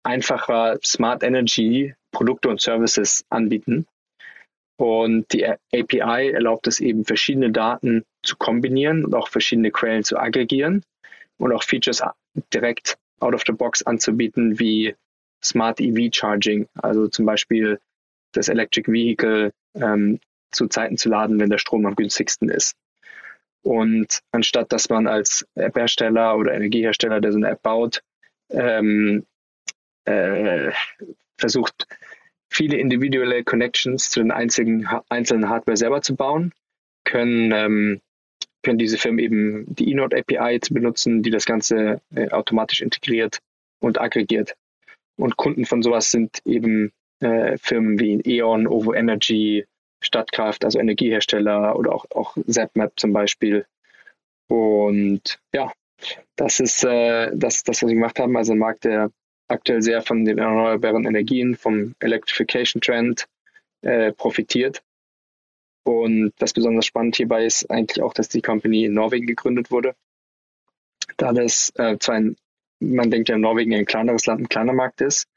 einfacher 0.03 0.79
Smart 0.83 1.23
Energy 1.23 1.93
Produkte 2.11 2.49
und 2.49 2.61
Services 2.61 3.25
anbieten. 3.29 3.85
Und 4.77 5.33
die 5.33 5.45
API 5.45 6.31
erlaubt 6.31 6.67
es 6.67 6.79
eben, 6.79 7.03
verschiedene 7.03 7.51
Daten 7.51 8.05
zu 8.23 8.37
kombinieren 8.37 9.03
und 9.03 9.13
auch 9.13 9.27
verschiedene 9.27 9.71
Quellen 9.71 10.03
zu 10.03 10.17
aggregieren 10.17 10.83
und 11.37 11.51
auch 11.51 11.63
Features 11.63 12.01
direkt 12.53 12.97
out 13.19 13.33
of 13.33 13.43
the 13.45 13.51
box 13.51 13.83
anzubieten, 13.83 14.57
wie 14.57 14.95
Smart 15.43 15.79
EV 15.79 16.09
Charging, 16.13 16.67
also 16.75 17.07
zum 17.07 17.25
Beispiel 17.25 17.79
das 18.33 18.49
Electric 18.49 18.91
Vehicle 18.91 19.51
ähm, 19.75 20.19
zu 20.51 20.67
Zeiten 20.67 20.97
zu 20.97 21.09
laden, 21.09 21.39
wenn 21.39 21.49
der 21.49 21.57
Strom 21.57 21.85
am 21.85 21.95
günstigsten 21.95 22.49
ist. 22.49 22.75
Und 23.61 24.21
anstatt 24.31 24.71
dass 24.71 24.89
man 24.89 25.07
als 25.07 25.45
App-Hersteller 25.55 26.37
oder 26.37 26.53
Energiehersteller, 26.53 27.21
der 27.21 27.31
so 27.31 27.37
eine 27.37 27.49
App 27.49 27.61
baut, 27.61 28.01
ähm, 28.49 29.25
äh, 30.05 30.71
versucht, 31.37 31.87
viele 32.49 32.77
individuelle 32.77 33.43
Connections 33.43 34.09
zu 34.09 34.21
den 34.21 34.31
einzigen, 34.31 34.87
einzelnen 35.09 35.49
Hardware 35.49 35.77
selber 35.77 36.01
zu 36.01 36.15
bauen, 36.15 36.53
können, 37.03 37.51
ähm, 37.51 38.01
können 38.63 38.79
diese 38.79 38.97
Firmen 38.97 39.19
eben 39.19 39.65
die 39.67 39.91
eNote 39.91 40.17
API 40.17 40.59
benutzen, 40.71 41.21
die 41.21 41.29
das 41.29 41.45
Ganze 41.45 42.01
äh, 42.13 42.29
automatisch 42.29 42.81
integriert 42.81 43.39
und 43.79 43.99
aggregiert. 43.99 44.55
Und 45.19 45.35
Kunden 45.35 45.65
von 45.65 45.83
sowas 45.83 46.11
sind 46.11 46.41
eben 46.45 46.93
äh, 47.19 47.57
Firmen 47.57 47.99
wie 47.99 48.21
E.ON, 48.25 48.67
OVO 48.67 48.93
Energy, 48.93 49.65
Stadtkraft, 49.99 50.63
also 50.63 50.79
Energiehersteller 50.79 51.77
oder 51.77 51.93
auch, 51.93 52.05
auch 52.11 52.37
ZapMap 52.47 52.93
zum 52.97 53.11
Beispiel. 53.11 53.65
Und 54.47 55.39
ja, 55.53 55.73
das 56.37 56.61
ist 56.61 56.85
äh, 56.85 57.31
das, 57.35 57.63
das, 57.63 57.81
was 57.81 57.89
wir 57.89 57.95
gemacht 57.95 58.17
haben. 58.17 58.37
Also 58.37 58.53
ein 58.53 58.59
Markt, 58.59 58.85
der 58.85 59.11
aktuell 59.49 59.81
sehr 59.81 60.01
von 60.01 60.23
den 60.23 60.37
erneuerbaren 60.37 61.05
Energien, 61.05 61.55
vom 61.55 61.95
Electrification 61.99 62.81
Trend 62.81 63.27
äh, 63.81 64.13
profitiert. 64.13 64.81
Und 65.83 66.31
was 66.39 66.53
besonders 66.53 66.85
spannend 66.85 67.17
hierbei 67.17 67.45
ist 67.45 67.69
eigentlich 67.69 68.01
auch, 68.01 68.13
dass 68.13 68.29
die 68.29 68.41
Company 68.41 68.85
in 68.85 68.93
Norwegen 68.93 69.27
gegründet 69.27 69.69
wurde. 69.69 69.95
Da 71.17 71.33
das 71.33 71.73
äh, 71.75 71.97
zwar 71.97 72.15
ein 72.15 72.37
man 72.79 73.11
denkt 73.11 73.29
ja, 73.29 73.37
Norwegen 73.37 73.73
ein 73.73 73.85
kleineres 73.85 74.25
Land, 74.25 74.41
ein 74.41 74.49
kleiner 74.49 74.73
Markt 74.73 75.01
ist, 75.01 75.27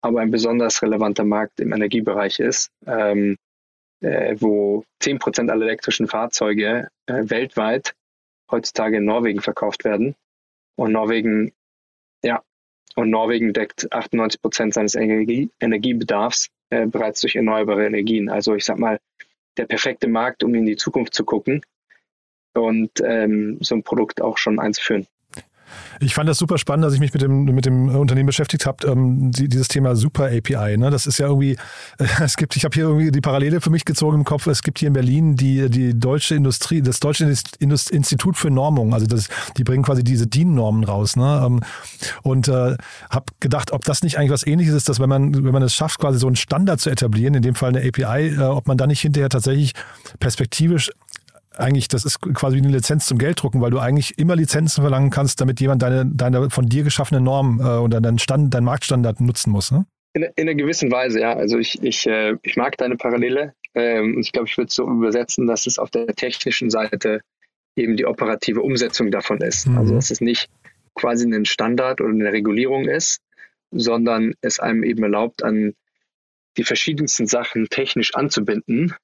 aber 0.00 0.20
ein 0.20 0.30
besonders 0.30 0.82
relevanter 0.82 1.24
Markt 1.24 1.60
im 1.60 1.72
Energiebereich 1.72 2.38
ist, 2.40 2.70
ähm, 2.86 3.36
äh, 4.00 4.36
wo 4.38 4.84
10 5.00 5.18
Prozent 5.18 5.50
aller 5.50 5.66
elektrischen 5.66 6.08
Fahrzeuge 6.08 6.88
äh, 7.06 7.22
weltweit 7.24 7.94
heutzutage 8.50 8.98
in 8.98 9.04
Norwegen 9.04 9.40
verkauft 9.40 9.84
werden. 9.84 10.14
Und 10.76 10.92
Norwegen, 10.92 11.52
ja, 12.22 12.42
und 12.94 13.10
Norwegen 13.10 13.52
deckt 13.52 13.90
98 13.92 14.40
Prozent 14.40 14.74
seines 14.74 14.94
Energie 14.94 15.50
Energiebedarfs 15.60 16.48
äh, 16.70 16.86
bereits 16.86 17.20
durch 17.20 17.36
erneuerbare 17.36 17.86
Energien. 17.86 18.28
Also 18.28 18.54
ich 18.54 18.64
sag 18.64 18.78
mal, 18.78 18.98
der 19.56 19.66
perfekte 19.66 20.08
Markt, 20.08 20.42
um 20.42 20.54
in 20.54 20.66
die 20.66 20.76
Zukunft 20.76 21.14
zu 21.14 21.24
gucken 21.24 21.62
und 22.54 22.90
ähm, 23.04 23.58
so 23.60 23.74
ein 23.74 23.82
Produkt 23.82 24.20
auch 24.20 24.38
schon 24.38 24.58
einzuführen. 24.58 25.06
Ich 26.00 26.14
fand 26.14 26.28
das 26.28 26.38
super 26.38 26.58
spannend, 26.58 26.84
dass 26.84 26.94
ich 26.94 27.00
mich 27.00 27.12
mit 27.12 27.22
dem, 27.22 27.44
mit 27.44 27.64
dem 27.64 27.88
Unternehmen 27.94 28.26
beschäftigt 28.26 28.66
habe, 28.66 28.86
ähm, 28.86 29.30
die, 29.30 29.48
dieses 29.48 29.68
Thema 29.68 29.96
Super 29.96 30.26
API. 30.26 30.76
Ne? 30.76 30.90
Das 30.90 31.06
ist 31.06 31.18
ja 31.18 31.26
irgendwie, 31.26 31.52
äh, 31.98 32.06
es 32.20 32.36
gibt, 32.36 32.56
ich 32.56 32.64
habe 32.64 32.74
hier 32.74 32.84
irgendwie 32.84 33.10
die 33.10 33.20
Parallele 33.20 33.60
für 33.60 33.70
mich 33.70 33.84
gezogen 33.84 34.18
im 34.18 34.24
Kopf. 34.24 34.46
Es 34.46 34.62
gibt 34.62 34.78
hier 34.78 34.88
in 34.88 34.94
Berlin 34.94 35.36
die, 35.36 35.68
die 35.70 35.98
deutsche 35.98 36.34
Industrie, 36.34 36.82
das 36.82 37.00
Deutsche 37.00 37.32
Indust 37.58 37.90
Institut 37.90 38.36
für 38.36 38.50
Normung. 38.50 38.94
Also 38.94 39.06
das, 39.06 39.28
die 39.56 39.64
bringen 39.64 39.84
quasi 39.84 40.04
diese 40.04 40.26
DIN-Normen 40.26 40.84
raus. 40.84 41.16
Ne? 41.16 41.42
Ähm, 41.44 41.60
und 42.22 42.48
äh, 42.48 42.76
habe 43.10 43.26
gedacht, 43.40 43.72
ob 43.72 43.84
das 43.84 44.02
nicht 44.02 44.18
eigentlich 44.18 44.30
was 44.30 44.46
ähnliches 44.46 44.74
ist, 44.74 44.88
dass 44.88 45.00
wenn 45.00 45.08
man, 45.08 45.44
wenn 45.44 45.52
man 45.52 45.62
es 45.62 45.74
schafft, 45.74 46.00
quasi 46.00 46.18
so 46.18 46.26
einen 46.26 46.36
Standard 46.36 46.80
zu 46.80 46.90
etablieren, 46.90 47.34
in 47.34 47.42
dem 47.42 47.54
Fall 47.54 47.70
eine 47.70 47.86
API, 47.86 48.34
äh, 48.34 48.40
ob 48.42 48.66
man 48.66 48.76
dann 48.76 48.88
nicht 48.88 49.00
hinterher 49.00 49.28
tatsächlich 49.28 49.72
perspektivisch 50.18 50.90
eigentlich, 51.56 51.88
das 51.88 52.04
ist 52.04 52.20
quasi 52.20 52.56
wie 52.56 52.60
eine 52.60 52.72
Lizenz 52.72 53.06
zum 53.06 53.18
Gelddrucken, 53.18 53.60
weil 53.60 53.70
du 53.70 53.78
eigentlich 53.78 54.18
immer 54.18 54.36
Lizenzen 54.36 54.82
verlangen 54.82 55.10
kannst, 55.10 55.40
damit 55.40 55.60
jemand 55.60 55.82
deine, 55.82 56.06
deine 56.06 56.50
von 56.50 56.66
dir 56.66 56.82
geschaffene 56.82 57.20
Norm 57.20 57.60
äh, 57.60 57.78
oder 57.78 58.00
deinen, 58.00 58.18
Stand, 58.18 58.54
deinen 58.54 58.64
Marktstandard 58.64 59.20
nutzen 59.20 59.50
muss. 59.50 59.70
Ne? 59.70 59.86
In, 60.14 60.22
in 60.22 60.48
einer 60.48 60.54
gewissen 60.54 60.90
Weise, 60.90 61.20
ja. 61.20 61.34
Also 61.34 61.58
ich, 61.58 61.82
ich, 61.82 62.06
äh, 62.06 62.36
ich 62.42 62.56
mag 62.56 62.76
deine 62.76 62.96
Parallele. 62.96 63.54
Ähm, 63.74 64.18
ich 64.20 64.32
glaube, 64.32 64.48
ich 64.48 64.56
würde 64.56 64.68
es 64.68 64.74
so 64.74 64.86
übersetzen, 64.88 65.46
dass 65.46 65.66
es 65.66 65.78
auf 65.78 65.90
der 65.90 66.06
technischen 66.08 66.70
Seite 66.70 67.20
eben 67.76 67.96
die 67.96 68.06
operative 68.06 68.60
Umsetzung 68.60 69.10
davon 69.10 69.40
ist. 69.40 69.66
Mhm. 69.66 69.78
Also 69.78 69.94
dass 69.94 70.10
es 70.10 70.20
nicht 70.20 70.48
quasi 70.94 71.26
ein 71.26 71.44
Standard 71.44 72.00
oder 72.00 72.10
eine 72.10 72.32
Regulierung 72.32 72.84
ist, 72.86 73.20
sondern 73.70 74.34
es 74.42 74.60
einem 74.60 74.82
eben 74.82 75.02
erlaubt, 75.02 75.42
an 75.42 75.72
die 76.58 76.64
verschiedensten 76.64 77.26
Sachen 77.26 77.68
technisch 77.70 78.14
anzubinden 78.14 78.94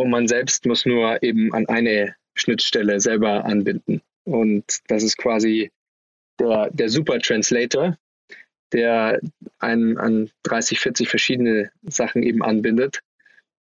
und 0.00 0.10
man 0.10 0.26
selbst 0.28 0.66
muss 0.66 0.86
nur 0.86 1.22
eben 1.22 1.52
an 1.52 1.68
eine 1.68 2.14
Schnittstelle 2.34 3.00
selber 3.00 3.44
anbinden. 3.44 4.00
Und 4.24 4.64
das 4.88 5.02
ist 5.02 5.16
quasi 5.16 5.70
der, 6.38 6.70
der 6.70 6.88
Super 6.88 7.18
Translator, 7.18 7.96
der 8.72 9.20
einen 9.58 9.98
an 9.98 10.30
30, 10.44 10.80
40 10.80 11.08
verschiedene 11.08 11.70
Sachen 11.82 12.22
eben 12.22 12.42
anbindet. 12.42 13.00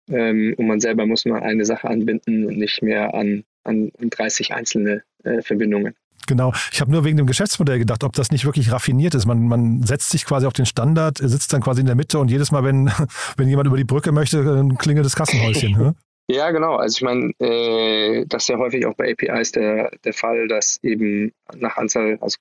Ähm, 0.10 0.56
und 0.58 0.68
man 0.68 0.80
selber 0.80 1.06
muss 1.06 1.26
nur 1.26 1.42
eine 1.42 1.66
Sache 1.66 1.90
anbinden 1.90 2.46
und 2.46 2.58
nicht 2.58 2.82
mehr 2.82 3.14
an, 3.14 3.44
an 3.64 3.92
30 4.00 4.54
einzelne 4.54 5.04
äh, 5.24 5.42
Verbindungen. 5.42 5.96
Genau. 6.28 6.54
Ich 6.72 6.82
habe 6.82 6.92
nur 6.92 7.06
wegen 7.06 7.18
dem 7.18 7.26
Geschäftsmodell 7.26 7.80
gedacht, 7.80 8.04
ob 8.04 8.14
das 8.14 8.32
nicht 8.32 8.46
wirklich 8.46 8.72
raffiniert 8.72 9.16
ist. 9.16 9.26
Man, 9.26 9.48
man 9.48 9.84
setzt 9.84 10.10
sich 10.10 10.26
quasi 10.26 10.46
auf 10.46 10.54
den 10.54 10.66
Standard, 10.66 11.20
sitzt 11.20 11.54
dann 11.54 11.62
quasi 11.62 11.80
in 11.80 11.86
der 11.88 11.96
Mitte 11.96 12.20
und 12.20 12.30
jedes 12.30 12.52
Mal, 12.52 12.64
wenn, 12.64 12.92
wenn 13.38 13.48
jemand 13.48 13.68
über 13.68 13.78
die 13.78 13.86
Brücke 13.86 14.12
möchte, 14.12 14.44
klingelt 14.78 15.06
das 15.06 15.16
Kassenhäuschen. 15.16 15.96
Ja, 16.30 16.52
genau. 16.52 16.76
Also 16.76 16.98
ich 16.98 17.02
meine, 17.04 17.32
äh, 17.40 18.26
das 18.28 18.44
ist 18.44 18.50
ja 18.50 18.58
häufig 18.58 18.86
auch 18.86 18.96
bei 18.96 19.12
APIs 19.12 19.54
der, 19.54 19.92
der 20.04 20.14
Fall, 20.14 20.48
dass 20.48 20.80
eben 20.84 21.34
nach 21.56 21.78
Anzahl, 21.78 22.18
also 22.20 22.38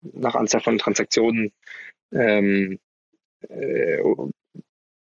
nach 0.00 0.34
Anzahl 0.34 0.62
von 0.62 0.78
Transaktionen 0.78 1.52
ähm, 2.12 2.78
äh, 3.48 3.98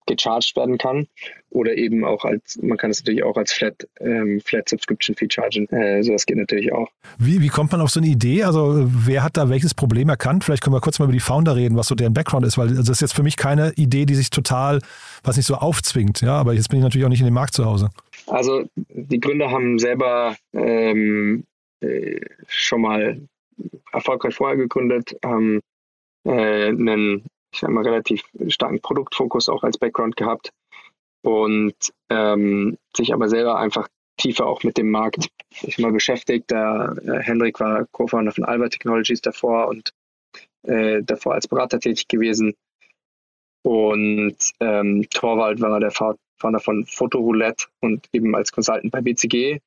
gecharged 0.07 0.55
werden 0.55 0.77
kann. 0.77 1.07
Oder 1.49 1.75
eben 1.75 2.03
auch 2.03 2.25
als, 2.25 2.57
man 2.61 2.77
kann 2.77 2.91
es 2.91 2.99
natürlich 2.99 3.23
auch 3.23 3.37
als 3.37 3.53
Flat, 3.53 3.87
ähm, 3.99 4.41
Flat 4.43 4.67
Subscription 4.67 5.15
Fee 5.15 5.27
chargen. 5.29 5.67
Äh, 5.69 6.03
so 6.03 6.11
das 6.11 6.25
geht 6.25 6.37
natürlich 6.37 6.73
auch. 6.73 6.89
Wie, 7.17 7.41
wie 7.41 7.47
kommt 7.47 7.71
man 7.71 7.81
auf 7.81 7.91
so 7.91 7.99
eine 7.99 8.07
Idee? 8.07 8.43
Also 8.43 8.85
wer 8.85 9.23
hat 9.23 9.37
da 9.37 9.49
welches 9.49 9.73
Problem 9.73 10.09
erkannt? 10.09 10.43
Vielleicht 10.43 10.63
können 10.63 10.75
wir 10.75 10.81
kurz 10.81 10.99
mal 10.99 11.05
über 11.05 11.13
die 11.13 11.19
Founder 11.19 11.55
reden, 11.55 11.77
was 11.77 11.87
so 11.87 11.95
deren 11.95 12.13
Background 12.13 12.45
ist, 12.45 12.57
weil 12.57 12.69
das 12.69 12.89
ist 12.89 13.01
jetzt 13.01 13.13
für 13.13 13.23
mich 13.23 13.37
keine 13.37 13.71
Idee, 13.73 14.05
die 14.05 14.15
sich 14.15 14.29
total, 14.29 14.81
was 15.23 15.37
nicht 15.37 15.45
so 15.45 15.55
aufzwingt. 15.55 16.21
Ja, 16.21 16.37
aber 16.37 16.53
jetzt 16.53 16.69
bin 16.69 16.79
ich 16.79 16.83
natürlich 16.83 17.05
auch 17.05 17.09
nicht 17.09 17.21
in 17.21 17.25
dem 17.27 17.33
Markt 17.33 17.53
zu 17.53 17.65
Hause. 17.65 17.89
Also 18.27 18.65
die 18.75 19.19
Gründer 19.19 19.51
haben 19.51 19.79
selber 19.79 20.35
ähm, 20.53 21.45
äh, 21.79 22.19
schon 22.47 22.81
mal 22.81 23.21
erfolgreich 23.91 24.35
vorher 24.35 24.57
gegründet, 24.57 25.17
haben 25.23 25.61
äh, 26.25 26.67
einen, 26.67 27.25
ich 27.53 27.59
sag 27.59 27.69
mal, 27.69 27.83
relativ 27.83 28.23
starken 28.49 28.81
Produktfokus 28.81 29.49
auch 29.49 29.63
als 29.63 29.77
Background 29.77 30.17
gehabt 30.17 30.51
und 31.23 31.75
ähm, 32.09 32.77
sich 32.95 33.13
aber 33.13 33.29
selber 33.29 33.57
einfach 33.57 33.87
tiefer 34.17 34.45
auch 34.45 34.63
mit 34.63 34.77
dem 34.77 34.91
Markt 34.91 35.29
ich 35.61 35.77
mal 35.79 35.91
beschäftigt. 35.91 36.51
Der, 36.51 36.95
äh, 37.05 37.19
Hendrik 37.19 37.59
war 37.59 37.85
Co-Founder 37.91 38.31
von 38.31 38.43
Alba 38.43 38.69
Technologies 38.69 39.21
davor 39.21 39.67
und 39.67 39.91
äh, 40.63 41.01
davor 41.03 41.33
als 41.33 41.47
Berater 41.47 41.79
tätig 41.79 42.07
gewesen. 42.07 42.55
Und 43.63 44.37
ähm, 44.59 45.05
Torwald 45.09 45.61
war 45.61 45.79
der 45.79 45.91
Founder 46.37 46.59
von 46.59 46.85
Fotoroulette 46.85 47.65
und 47.79 48.07
eben 48.13 48.35
als 48.35 48.51
Consultant 48.51 48.91
bei 48.91 49.01
BCG, 49.01 49.59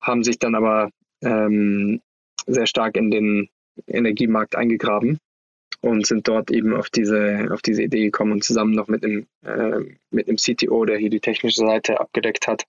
haben 0.00 0.22
sich 0.22 0.38
dann 0.38 0.54
aber 0.54 0.90
ähm, 1.22 2.00
sehr 2.46 2.66
stark 2.66 2.96
in 2.96 3.10
den 3.10 3.48
Energiemarkt 3.86 4.54
eingegraben 4.56 5.18
und 5.80 6.06
sind 6.06 6.28
dort 6.28 6.50
eben 6.50 6.74
auf 6.74 6.90
diese, 6.90 7.48
auf 7.50 7.62
diese 7.62 7.82
Idee 7.82 8.04
gekommen 8.04 8.32
und 8.32 8.44
zusammen 8.44 8.74
noch 8.74 8.88
mit 8.88 9.02
dem, 9.02 9.26
äh, 9.44 9.80
mit 10.10 10.28
dem 10.28 10.36
CTO, 10.36 10.84
der 10.84 10.98
hier 10.98 11.10
die 11.10 11.20
technische 11.20 11.60
Seite 11.60 12.00
abgedeckt 12.00 12.46
hat, 12.46 12.64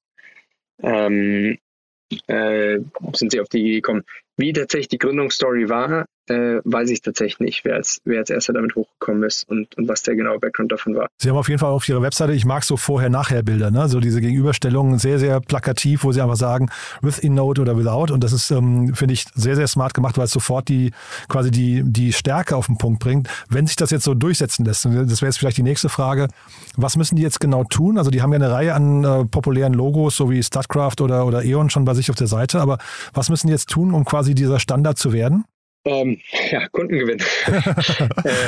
ähm, 0.81 1.57
äh, 2.27 2.79
sind 3.13 3.31
sie 3.31 3.39
auf 3.39 3.49
die 3.49 3.59
Idee 3.59 3.75
gekommen. 3.75 4.03
Wie 4.37 4.53
tatsächlich 4.53 4.89
die 4.89 4.97
Gründungsstory 4.97 5.69
war, 5.69 6.05
äh, 6.27 6.59
weiß 6.63 6.89
ich 6.89 7.01
tatsächlich 7.01 7.39
nicht, 7.39 7.65
wer 7.65 7.75
als, 7.75 8.01
wer 8.05 8.19
als 8.19 8.29
erster 8.29 8.53
damit 8.53 8.75
hochgekommen 8.75 9.23
ist 9.23 9.47
und, 9.49 9.75
und 9.77 9.87
was 9.87 10.03
der 10.03 10.15
genaue 10.15 10.39
Background 10.39 10.71
davon 10.71 10.95
war. 10.95 11.07
Sie 11.17 11.29
haben 11.29 11.37
auf 11.37 11.47
jeden 11.47 11.59
Fall 11.59 11.71
auf 11.71 11.87
Ihrer 11.87 12.01
Webseite, 12.01 12.33
ich 12.33 12.45
mag 12.45 12.63
so 12.63 12.77
Vorher-Nachher-Bilder, 12.77 13.71
ne? 13.71 13.87
so 13.87 13.99
diese 13.99 14.21
Gegenüberstellungen, 14.21 14.99
sehr, 14.99 15.19
sehr 15.19 15.39
plakativ, 15.39 16.03
wo 16.03 16.11
Sie 16.11 16.21
einfach 16.21 16.35
sagen, 16.35 16.69
with 17.01 17.19
in 17.19 17.33
Note 17.33 17.61
oder 17.61 17.77
without. 17.77 18.13
Und 18.13 18.23
das 18.23 18.33
ist, 18.33 18.51
ähm, 18.51 18.93
finde 18.95 19.13
ich, 19.13 19.25
sehr, 19.35 19.55
sehr 19.55 19.67
smart 19.67 19.93
gemacht, 19.93 20.17
weil 20.17 20.25
es 20.25 20.31
sofort 20.31 20.67
die 20.69 20.91
quasi 21.27 21.51
die, 21.51 21.83
die 21.85 22.13
Stärke 22.13 22.55
auf 22.55 22.67
den 22.67 22.77
Punkt 22.77 22.99
bringt. 22.99 23.29
Wenn 23.49 23.67
sich 23.67 23.75
das 23.75 23.91
jetzt 23.91 24.03
so 24.03 24.13
durchsetzen 24.13 24.65
lässt, 24.65 24.85
das 24.85 25.21
wäre 25.21 25.29
jetzt 25.29 25.37
vielleicht 25.37 25.57
die 25.57 25.63
nächste 25.63 25.89
Frage, 25.89 26.27
was 26.75 26.97
müssen 26.97 27.15
die 27.15 27.21
jetzt 27.21 27.39
genau 27.39 27.63
tun? 27.63 27.97
Also 27.97 28.11
die 28.11 28.21
haben 28.21 28.31
ja 28.31 28.37
eine 28.37 28.51
Reihe 28.51 28.73
an 28.73 29.03
äh, 29.03 29.25
populären 29.25 29.73
Logos, 29.73 30.15
so 30.15 30.29
wie 30.29 30.41
StatCraft 30.41 31.01
oder, 31.01 31.25
oder 31.25 31.43
E.ON 31.43 31.69
schon 31.69 31.85
bei 31.85 31.93
sich 31.93 32.09
auf 32.09 32.15
der 32.15 32.27
Seite, 32.27 32.59
aber 32.59 32.77
was 33.13 33.29
müssen 33.29 33.47
die 33.47 33.53
jetzt 33.53 33.69
tun, 33.69 33.93
um 33.93 34.05
quasi 34.05 34.35
dieser 34.35 34.59
Standard 34.59 34.97
zu 34.97 35.13
werden? 35.13 35.45
Ähm, 35.85 36.19
ja, 36.51 36.67
Kundengewinn. 36.69 37.19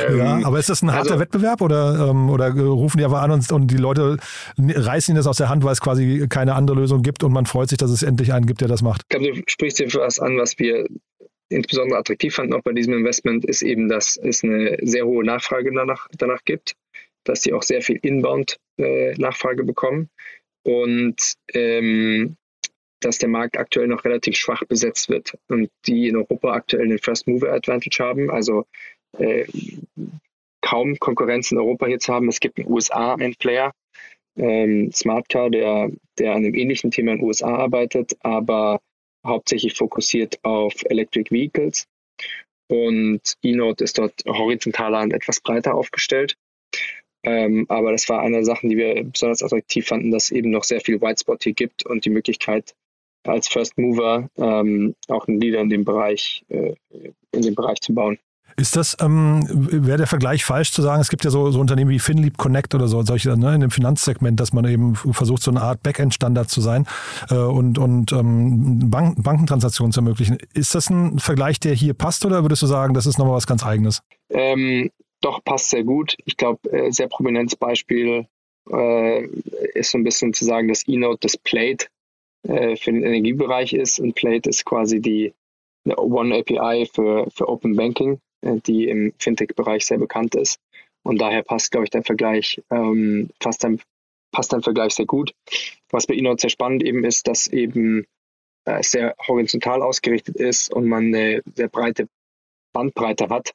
ähm, 0.08 0.18
ja, 0.18 0.40
aber 0.44 0.58
ist 0.58 0.68
das 0.68 0.82
ein 0.82 0.92
harter 0.92 1.12
also, 1.12 1.20
Wettbewerb 1.20 1.60
oder, 1.60 2.10
ähm, 2.10 2.28
oder 2.28 2.50
rufen 2.52 2.98
die 2.98 3.04
einfach 3.04 3.22
an 3.22 3.30
und, 3.30 3.50
und 3.52 3.70
die 3.70 3.76
Leute 3.76 4.18
reißen 4.58 5.12
ihnen 5.12 5.18
das 5.18 5.26
aus 5.26 5.36
der 5.36 5.48
Hand, 5.48 5.64
weil 5.64 5.72
es 5.72 5.80
quasi 5.80 6.26
keine 6.28 6.54
andere 6.54 6.76
Lösung 6.76 7.02
gibt 7.02 7.22
und 7.22 7.32
man 7.32 7.46
freut 7.46 7.68
sich, 7.68 7.78
dass 7.78 7.90
es 7.90 8.02
endlich 8.02 8.32
einen 8.32 8.46
gibt, 8.46 8.60
der 8.60 8.68
das 8.68 8.82
macht? 8.82 9.02
Ich 9.04 9.08
glaube, 9.08 9.32
du 9.32 9.42
sprichst 9.46 9.78
dir 9.78 9.86
was 9.94 10.18
an, 10.18 10.36
was 10.36 10.58
wir 10.58 10.86
insbesondere 11.48 11.98
attraktiv 11.98 12.34
fanden 12.34 12.52
auch 12.52 12.62
bei 12.62 12.72
diesem 12.72 12.94
Investment, 12.94 13.44
ist 13.44 13.62
eben, 13.62 13.88
dass 13.88 14.18
es 14.22 14.44
eine 14.44 14.76
sehr 14.82 15.06
hohe 15.06 15.24
Nachfrage 15.24 15.72
danach, 15.72 16.08
danach 16.18 16.44
gibt, 16.44 16.74
dass 17.24 17.40
die 17.40 17.52
auch 17.52 17.62
sehr 17.62 17.82
viel 17.82 17.98
Inbound-Nachfrage 18.02 19.62
äh, 19.62 19.66
bekommen 19.66 20.10
und 20.64 21.34
ähm, 21.54 22.36
dass 23.00 23.18
der 23.18 23.28
Markt 23.28 23.56
aktuell 23.56 23.86
noch 23.86 24.04
relativ 24.04 24.36
schwach 24.36 24.64
besetzt 24.64 25.08
wird 25.08 25.36
und 25.48 25.70
die 25.86 26.08
in 26.08 26.16
Europa 26.16 26.52
aktuell 26.52 26.88
den 26.88 26.98
First 26.98 27.26
Mover 27.26 27.52
Advantage 27.52 28.02
haben, 28.02 28.30
also 28.30 28.64
äh, 29.18 29.46
kaum 30.60 30.98
Konkurrenz 30.98 31.50
in 31.50 31.58
Europa 31.58 31.86
jetzt 31.86 32.08
haben. 32.08 32.28
Es 32.28 32.40
gibt 32.40 32.58
einen 32.58 33.34
Player, 33.36 33.72
ähm, 34.36 34.92
Smartcar, 34.92 35.50
der, 35.50 35.90
der 36.18 36.32
an 36.32 36.38
einem 36.38 36.54
ähnlichen 36.54 36.90
Thema 36.90 37.12
in 37.12 37.18
den 37.18 37.26
USA 37.26 37.54
arbeitet, 37.54 38.16
aber 38.20 38.80
hauptsächlich 39.26 39.74
fokussiert 39.74 40.38
auf 40.42 40.74
Electric 40.84 41.30
Vehicles. 41.30 41.86
Und 42.70 43.20
eNote 43.42 43.84
ist 43.84 43.98
dort 43.98 44.24
horizontaler 44.26 45.00
und 45.00 45.12
etwas 45.14 45.40
breiter 45.40 45.74
aufgestellt. 45.74 46.36
Ähm, 47.24 47.66
aber 47.68 47.92
das 47.92 48.08
war 48.08 48.20
eine 48.20 48.36
der 48.36 48.44
Sachen, 48.44 48.68
die 48.68 48.76
wir 48.76 49.02
besonders 49.04 49.42
attraktiv 49.42 49.86
fanden, 49.86 50.10
dass 50.10 50.24
es 50.24 50.30
eben 50.30 50.50
noch 50.50 50.64
sehr 50.64 50.80
viel 50.80 51.00
Whitespot 51.00 51.42
hier 51.42 51.54
gibt 51.54 51.84
und 51.86 52.04
die 52.04 52.10
Möglichkeit, 52.10 52.74
als 53.28 53.48
First 53.48 53.78
Mover 53.78 54.28
ähm, 54.36 54.94
auch 55.08 55.26
einen 55.28 55.40
Leader 55.40 55.60
in 55.60 55.68
dem 55.68 55.84
Bereich, 55.84 56.44
äh, 56.48 56.74
in 57.32 57.42
dem 57.42 57.54
Bereich 57.54 57.80
zu 57.80 57.94
bauen. 57.94 58.18
Ist 58.58 58.74
das, 58.74 58.96
ähm, 59.00 59.46
wäre 59.48 59.98
der 59.98 60.08
Vergleich 60.08 60.44
falsch 60.44 60.72
zu 60.72 60.82
sagen, 60.82 61.00
es 61.00 61.10
gibt 61.10 61.24
ja 61.24 61.30
so, 61.30 61.52
so 61.52 61.60
Unternehmen 61.60 61.92
wie 61.92 62.00
FinLeap 62.00 62.36
Connect 62.38 62.74
oder 62.74 62.88
so, 62.88 63.00
solche 63.02 63.36
ne, 63.36 63.54
in 63.54 63.60
dem 63.60 63.70
Finanzsegment, 63.70 64.40
dass 64.40 64.52
man 64.52 64.64
eben 64.64 64.96
versucht, 64.96 65.42
so 65.42 65.52
eine 65.52 65.62
Art 65.62 65.84
Backend-Standard 65.84 66.50
zu 66.50 66.60
sein 66.60 66.84
äh, 67.30 67.36
und, 67.36 67.78
und 67.78 68.10
ähm, 68.10 68.90
Bank 68.90 69.22
Bankentransaktionen 69.22 69.92
zu 69.92 70.00
ermöglichen. 70.00 70.38
Ist 70.54 70.74
das 70.74 70.90
ein 70.90 71.20
Vergleich, 71.20 71.60
der 71.60 71.74
hier 71.74 71.94
passt 71.94 72.26
oder 72.26 72.42
würdest 72.42 72.62
du 72.62 72.66
sagen, 72.66 72.94
das 72.94 73.06
ist 73.06 73.16
nochmal 73.16 73.36
was 73.36 73.46
ganz 73.46 73.64
Eigenes? 73.64 74.02
Ähm, 74.30 74.90
doch, 75.20 75.44
passt 75.44 75.70
sehr 75.70 75.84
gut. 75.84 76.16
Ich 76.24 76.36
glaube, 76.36 76.68
äh, 76.72 76.90
sehr 76.90 77.06
prominentes 77.06 77.54
Beispiel 77.54 78.26
äh, 78.72 79.24
ist 79.74 79.92
so 79.92 79.98
ein 79.98 80.04
bisschen 80.04 80.32
zu 80.32 80.44
sagen, 80.44 80.66
dass 80.66 80.86
eNote 80.88 81.20
das 81.22 81.36
Plate 81.36 81.86
äh, 82.48 82.76
für 82.76 82.92
den 82.92 83.04
Energiebereich 83.04 83.74
ist 83.74 84.00
und 84.00 84.14
Plate 84.14 84.48
ist 84.48 84.64
quasi 84.64 85.00
die 85.00 85.34
One 85.84 86.34
API 86.34 86.86
für, 86.92 87.30
für 87.30 87.48
Open 87.48 87.76
Banking, 87.76 88.20
äh, 88.40 88.56
die 88.66 88.88
im 88.88 89.12
Fintech-Bereich 89.18 89.86
sehr 89.86 89.98
bekannt 89.98 90.34
ist. 90.34 90.58
Und 91.02 91.20
daher 91.20 91.42
passt, 91.42 91.70
glaube 91.70 91.84
ich, 91.84 91.90
der 91.90 92.02
Vergleich, 92.02 92.62
ähm, 92.70 93.30
passt, 93.38 93.64
ein, 93.64 93.80
passt 94.32 94.52
ein 94.54 94.62
Vergleich 94.62 94.94
sehr 94.94 95.06
gut. 95.06 95.34
Was 95.90 96.06
bei 96.06 96.14
Inode 96.14 96.40
sehr 96.40 96.50
spannend 96.50 96.82
eben 96.82 97.04
ist, 97.04 97.28
dass 97.28 97.46
eben 97.46 98.06
äh, 98.64 98.82
sehr 98.82 99.14
horizontal 99.26 99.82
ausgerichtet 99.82 100.36
ist 100.36 100.72
und 100.72 100.86
man 100.86 101.06
eine 101.06 101.42
sehr 101.54 101.68
breite 101.68 102.08
Bandbreite 102.72 103.28
hat 103.28 103.52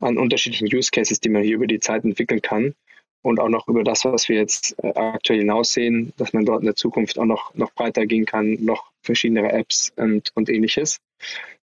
an 0.00 0.18
unterschiedlichen 0.18 0.68
Use 0.74 0.90
Cases, 0.90 1.18
die 1.20 1.28
man 1.28 1.42
hier 1.42 1.54
über 1.54 1.66
die 1.66 1.80
Zeit 1.80 2.04
entwickeln 2.04 2.42
kann 2.42 2.74
und 3.24 3.40
auch 3.40 3.48
noch 3.48 3.66
über 3.68 3.82
das, 3.82 4.04
was 4.04 4.28
wir 4.28 4.36
jetzt 4.36 4.76
äh, 4.82 4.92
aktuell 4.94 5.40
hinaussehen, 5.40 6.12
dass 6.18 6.32
man 6.34 6.44
dort 6.44 6.60
in 6.60 6.66
der 6.66 6.76
Zukunft 6.76 7.18
auch 7.18 7.24
noch, 7.24 7.54
noch 7.54 7.72
breiter 7.72 8.06
gehen 8.06 8.26
kann, 8.26 8.58
noch 8.60 8.90
verschiedene 9.00 9.50
Apps 9.50 9.92
und, 9.96 10.30
und 10.34 10.48
ähnliches. 10.50 11.00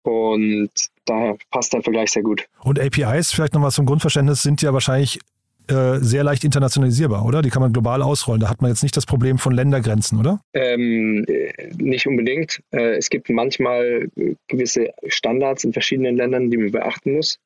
Und 0.04 0.70
daher 1.06 1.38
passt 1.50 1.74
der 1.74 1.82
Vergleich 1.82 2.12
sehr 2.12 2.24
gut. 2.24 2.46
Und 2.64 2.80
APIs, 2.80 3.32
vielleicht 3.32 3.54
nochmal 3.54 3.72
zum 3.72 3.86
Grundverständnis, 3.86 4.44
sind 4.44 4.62
ja 4.62 4.74
wahrscheinlich 4.74 5.20
äh, 5.70 6.00
sehr 6.00 6.24
leicht 6.24 6.44
internationalisierbar, 6.44 7.26
oder? 7.26 7.42
Die 7.42 7.50
kann 7.50 7.62
man 7.62 7.72
global 7.72 8.02
ausrollen. 8.02 8.42
Da 8.42 8.50
hat 8.50 8.62
man 8.62 8.72
jetzt 8.72 8.84
nicht 8.84 8.96
das 8.98 9.06
Problem 9.06 9.38
von 9.38 9.54
Ländergrenzen, 9.54 10.20
oder? 10.20 10.42
Ähm, 10.54 11.26
nicht 11.78 12.08
unbedingt. 12.08 12.62
Äh, 12.72 12.98
es 12.98 13.10
gibt 13.10 13.30
manchmal 13.30 14.10
gewisse 14.50 14.90
Standards 15.08 15.64
in 15.64 15.72
verschiedenen 15.72 16.18
Ländern, 16.18 16.52
die 16.52 16.58
man 16.58 16.72
beachten 16.72 17.14
muss. 17.14 17.40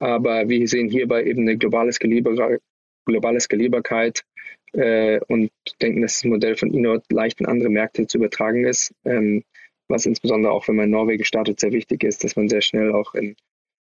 Aber 0.00 0.48
wir 0.48 0.66
sehen 0.66 0.88
hierbei 0.88 1.24
eben 1.24 1.42
eine 1.42 1.56
globale, 1.56 1.92
Skalierbar 1.92 2.58
globale 3.04 3.40
Skalierbarkeit 3.40 4.24
äh, 4.72 5.20
und 5.28 5.50
denken, 5.80 6.02
dass 6.02 6.14
das 6.14 6.24
Modell 6.24 6.56
von 6.56 6.72
Inode 6.72 7.04
leicht 7.10 7.40
in 7.40 7.46
andere 7.46 7.70
Märkte 7.70 8.06
zu 8.06 8.18
übertragen 8.18 8.64
ist. 8.64 8.94
Ähm, 9.04 9.44
was 9.88 10.06
insbesondere 10.06 10.52
auch, 10.52 10.66
wenn 10.68 10.76
man 10.76 10.86
in 10.86 10.92
Norwegen 10.92 11.24
startet, 11.24 11.60
sehr 11.60 11.72
wichtig 11.72 12.04
ist, 12.04 12.24
dass 12.24 12.36
man 12.36 12.48
sehr 12.48 12.62
schnell 12.62 12.92
auch 12.92 13.14
in 13.14 13.36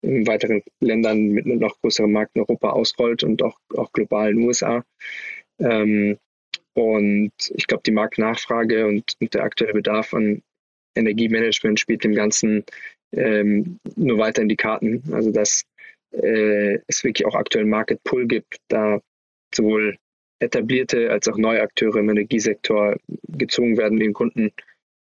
in 0.03 0.27
weiteren 0.27 0.62
Ländern 0.82 1.29
mit 1.29 1.46
noch 1.46 1.79
größeren 1.82 2.12
Markt 2.12 2.36
in 2.36 2.41
Europa 2.41 2.72
ausrollt 2.72 3.24
und 3.24 3.41
auch, 3.41 3.58
auch 3.75 3.91
global 3.93 4.32
in 4.32 4.38
den 4.38 4.48
USA. 4.48 4.84
Ähm, 5.60 6.17
und 6.74 7.32
ich 7.53 7.67
glaube, 7.67 7.84
die 7.86 7.91
Marktnachfrage 7.91 8.86
und, 8.86 9.13
und, 9.20 9.34
der 9.34 9.43
aktuelle 9.43 9.74
Bedarf 9.74 10.13
an 10.13 10.43
Energiemanagement 10.96 11.79
spielt 11.79 12.03
dem 12.03 12.13
Ganzen 12.13 12.65
ähm, 13.13 13.79
nur 13.96 14.17
weiter 14.17 14.41
in 14.41 14.50
die 14.50 14.58
Karten. 14.58 15.03
Also 15.13 15.32
dass 15.32 15.63
äh, 16.13 16.79
es 16.88 17.03
wirklich 17.03 17.25
auch 17.25 17.36
aktuell 17.36 17.65
Market 17.65 18.03
Pull 18.03 18.27
gibt, 18.27 18.58
da 18.67 19.00
sowohl 19.53 19.98
etablierte 20.39 21.10
als 21.10 21.27
auch 21.27 21.38
neue 21.38 21.62
Akteure 21.62 21.98
im 21.98 22.10
Energiesektor 22.10 22.98
gezwungen 23.29 23.77
werden, 23.77 24.00
den 24.00 24.13
Kunden 24.13 24.51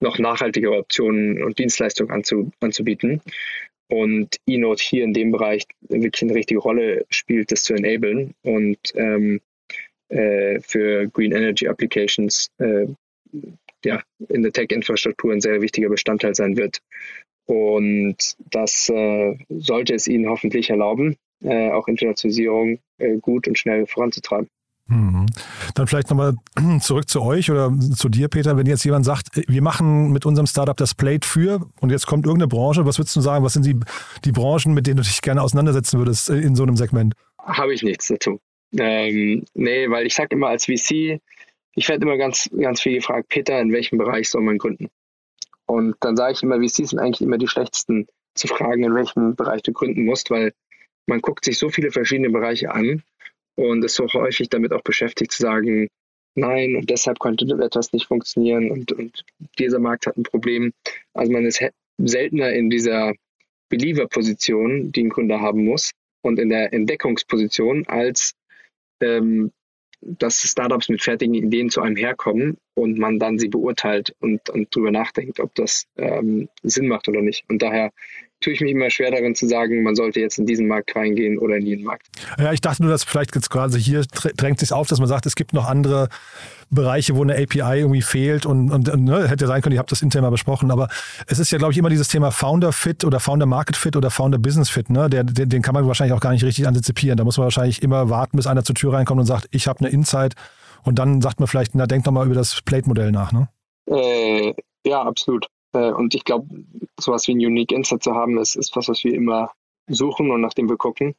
noch 0.01 0.19
nachhaltigere 0.19 0.77
Optionen 0.77 1.43
und 1.43 1.59
Dienstleistungen 1.59 2.13
anzu, 2.13 2.51
anzubieten 2.61 3.21
und 3.89 4.37
eNote 4.47 4.83
hier 4.83 5.05
in 5.05 5.13
dem 5.13 5.33
Bereich 5.33 5.65
wirklich 5.89 6.23
eine 6.23 6.35
richtige 6.35 6.61
Rolle 6.61 7.05
spielt, 7.11 7.51
das 7.53 7.65
zu 7.65 7.75
enablen 7.75 8.35
und 8.43 8.79
ähm, 8.95 9.41
äh, 10.09 10.61
für 10.61 11.09
Green 11.09 11.33
Energy 11.33 11.67
Applications 11.67 12.49
äh, 12.59 12.87
ja, 13.85 14.03
in 14.29 14.43
der 14.43 14.53
Tech-Infrastruktur 14.53 15.33
ein 15.33 15.41
sehr 15.41 15.61
wichtiger 15.63 15.89
Bestandteil 15.89 16.35
sein 16.35 16.57
wird. 16.57 16.81
Und 17.49 18.37
das 18.51 18.91
äh, 18.91 19.35
sollte 19.49 19.95
es 19.95 20.07
Ihnen 20.07 20.29
hoffentlich 20.29 20.69
erlauben, 20.69 21.17
äh, 21.43 21.71
auch 21.71 21.89
Internationalisierung 21.89 22.79
äh, 22.99 23.17
gut 23.17 23.49
und 23.49 23.59
schnell 23.59 23.87
voranzutreiben. 23.87 24.49
Mhm. 24.87 25.25
Dann 25.75 25.87
vielleicht 25.87 26.11
nochmal 26.11 26.35
zurück 26.81 27.09
zu 27.09 27.23
euch 27.23 27.51
oder 27.51 27.73
zu 27.97 28.11
dir, 28.11 28.29
Peter. 28.29 28.59
Wenn 28.59 28.67
jetzt 28.67 28.85
jemand 28.85 29.07
sagt, 29.07 29.29
wir 29.49 29.63
machen 29.63 30.13
mit 30.13 30.27
unserem 30.27 30.47
Startup 30.47 30.77
das 30.77 30.95
Plate 30.95 31.27
für 31.27 31.67
und 31.81 31.91
jetzt 31.91 32.07
kommt 32.07 32.27
irgendeine 32.27 32.49
Branche, 32.49 32.85
was 32.85 32.99
würdest 32.99 33.17
du 33.17 33.23
sagen, 33.23 33.43
was 33.43 33.55
sind 33.55 33.65
die, 33.65 33.77
die 34.27 34.33
Branchen, 34.33 34.75
mit 34.75 34.87
denen 34.87 34.99
du 34.99 35.03
dich 35.03 35.23
gerne 35.23 35.41
auseinandersetzen 35.41 35.99
würdest 35.99 36.29
in 36.29 36.55
so 36.55 36.65
einem 36.65 36.77
Segment? 36.77 37.15
Habe 37.39 37.73
ich 37.73 37.83
nichts 37.83 38.09
dazu. 38.09 38.41
Ähm, 38.77 39.47
nee, 39.55 39.89
weil 39.89 40.07
ich 40.07 40.15
sage 40.15 40.37
immer 40.37 40.49
als 40.49 40.67
VC, 40.67 41.19
ich 41.75 41.89
werde 41.89 42.05
immer 42.05 42.19
ganz, 42.19 42.51
ganz 42.61 42.83
viel 42.83 42.97
gefragt, 42.97 43.31
Peter, 43.31 43.59
in 43.59 43.73
welchem 43.73 43.97
Bereich 43.97 44.29
soll 44.29 44.43
man 44.43 44.59
gründen? 44.59 44.89
Und 45.69 45.97
dann 46.01 46.17
sage 46.17 46.33
ich 46.33 46.43
immer, 46.43 46.57
VCs 46.57 46.91
sind 46.91 46.99
eigentlich 46.99 47.21
immer 47.21 47.39
die 47.39 47.49
schlechtesten 47.49 48.07
zu 48.35 48.47
fragen, 48.47 48.85
in 48.85 48.95
welchem 48.95 49.37
Bereich 49.37 49.63
du 49.63 49.73
gründen 49.73 50.05
musst, 50.05 50.31
weil 50.31 50.53
man 51.07 51.21
guckt 51.21 51.45
sich 51.45 51.59
so 51.59 51.69
viele 51.69 51.91
verschiedene 51.91 52.31
Bereiche 52.31 52.71
an 52.73 53.03
und 53.57 53.85
ist 53.85 53.95
so 53.95 54.07
häufig 54.13 54.49
damit 54.49 54.73
auch 54.73 54.83
beschäftigt 54.83 55.33
zu 55.33 55.43
sagen, 55.43 55.89
nein, 56.35 56.77
und 56.77 56.89
deshalb 56.89 57.19
konnte 57.19 57.45
etwas 57.63 57.93
nicht 57.93 58.07
funktionieren 58.07 58.71
und, 58.71 58.93
und 58.93 59.25
dieser 59.59 59.79
Markt 59.79 60.07
hat 60.07 60.17
ein 60.17 60.23
Problem. 60.23 60.73
Also 61.15 61.33
man 61.33 61.45
ist 61.45 61.63
seltener 61.99 62.53
in 62.53 62.71
dieser 62.71 63.13
Believer-Position, 63.69 64.93
die 64.93 65.05
ein 65.05 65.11
Kunde 65.11 65.41
haben 65.41 65.65
muss, 65.65 65.91
und 66.23 66.39
in 66.39 66.49
der 66.49 66.73
Entdeckungsposition, 66.73 67.87
als 67.87 68.33
ähm, 69.01 69.53
dass 70.01 70.41
Startups 70.41 70.89
mit 70.89 71.03
fertigen 71.03 71.35
Ideen 71.35 71.71
zu 71.71 71.81
einem 71.81 71.97
herkommen 71.97 72.59
und 72.75 72.99
man 72.99 73.19
dann 73.19 73.39
sie 73.39 73.49
beurteilt 73.49 74.15
und, 74.21 74.49
und 74.51 74.75
drüber 74.75 74.91
nachdenkt, 74.91 75.41
ob 75.41 75.55
das 75.55 75.87
ähm, 75.97 76.49
Sinn 76.63 76.89
macht 76.89 77.09
oder 77.09 77.21
nicht. 77.21 77.45
Und 77.49 77.63
daher 77.63 77.93
tue 78.41 78.53
ich 78.53 78.61
mich 78.61 78.73
immer 78.73 78.91
schwer 78.91 79.11
darin 79.11 79.35
zu 79.35 79.47
sagen, 79.47 79.83
man 79.83 79.97
sollte 79.97 80.21
jetzt 80.21 80.39
in 80.39 80.47
diesen 80.47 80.69
Markt 80.69 80.95
reingehen 80.95 81.39
oder 81.39 81.57
in 81.57 81.67
jeden 81.67 81.85
Markt. 81.85 82.07
Ja, 82.39 82.53
ich 82.53 82.61
dachte 82.61 82.83
nur, 82.83 82.91
dass 82.91 83.05
vielleicht 83.05 83.35
jetzt 83.35 83.51
gerade 83.51 83.77
hier 83.77 84.03
drängt 84.37 84.61
sich 84.61 84.73
auf, 84.73 84.87
dass 84.89 84.99
man 85.01 85.09
sagt, 85.09 85.27
es 85.27 85.35
gibt 85.35 85.53
noch 85.53 85.67
andere 85.67 86.09
Bereiche, 86.71 87.17
wo 87.17 87.23
eine 87.23 87.35
API 87.35 87.81
irgendwie 87.81 88.03
fehlt 88.03 88.47
und, 88.47 88.71
und 88.71 89.05
ne, 89.05 89.27
hätte 89.29 89.47
sein 89.47 89.63
können, 89.63 89.75
ihr 89.75 89.79
habt 89.79 89.91
das 89.91 90.03
intern 90.03 90.23
mal 90.23 90.31
besprochen, 90.31 90.71
aber 90.71 90.89
es 91.27 91.39
ist 91.39 91.51
ja, 91.51 91.59
glaube 91.59 91.73
ich, 91.73 91.79
immer 91.79 91.89
dieses 91.89 92.09
Thema 92.09 92.31
Founder 92.31 92.73
Fit 92.73 93.05
oder 93.05 93.21
Founder 93.21 93.47
Market 93.47 93.77
Fit 93.77 93.97
oder 93.97 94.11
Founder 94.11 94.39
Business 94.39 94.69
Fit, 94.69 94.91
ne? 94.91 95.09
Der, 95.09 95.25
den, 95.25 95.49
den 95.49 95.63
kann 95.63 95.75
man 95.75 95.87
wahrscheinlich 95.87 96.15
auch 96.15 96.21
gar 96.21 96.33
nicht 96.33 96.45
richtig 96.45 96.69
antizipieren. 96.69 97.17
Da 97.17 97.25
muss 97.25 97.39
man 97.39 97.45
wahrscheinlich 97.45 97.83
immer 97.83 98.11
warten, 98.11 98.37
bis 98.37 98.47
einer 98.47 98.65
zur 98.65 98.75
Tür 98.75 98.93
reinkommt 98.93 99.21
und 99.21 99.27
sagt, 99.27 99.49
ich 99.51 99.67
habe 99.67 99.81
eine 99.81 99.89
Insight 99.89 100.35
und 100.85 100.99
dann 100.99 101.23
sagt 101.23 101.41
man 101.41 101.47
vielleicht, 101.47 101.75
na, 101.75 101.87
denk 101.87 102.05
doch 102.05 102.13
mal 102.13 102.27
über 102.27 102.35
das 102.35 102.61
Plate-Modell 102.63 103.13
nach, 103.13 103.33
ne? 103.33 103.49
Äh, 103.87 104.53
ja, 104.85 105.03
absolut. 105.03 105.47
Äh, 105.79 105.93
und 105.93 106.15
ich 106.15 106.25
glaube, 106.25 106.47
sowas 106.99 107.27
wie 107.29 107.35
ein 107.35 107.45
Unique 107.45 107.73
Insight 107.73 108.03
zu 108.03 108.15
haben, 108.15 108.39
ist, 108.39 108.57
ist 108.57 108.75
was, 108.75 108.89
was 108.89 109.05
wir 109.05 109.15
immer 109.15 109.53
suchen 109.89 110.31
und 110.31 110.41
nach 110.41 110.55
dem 110.55 110.69
wir 110.69 110.77
gucken. 110.77 111.15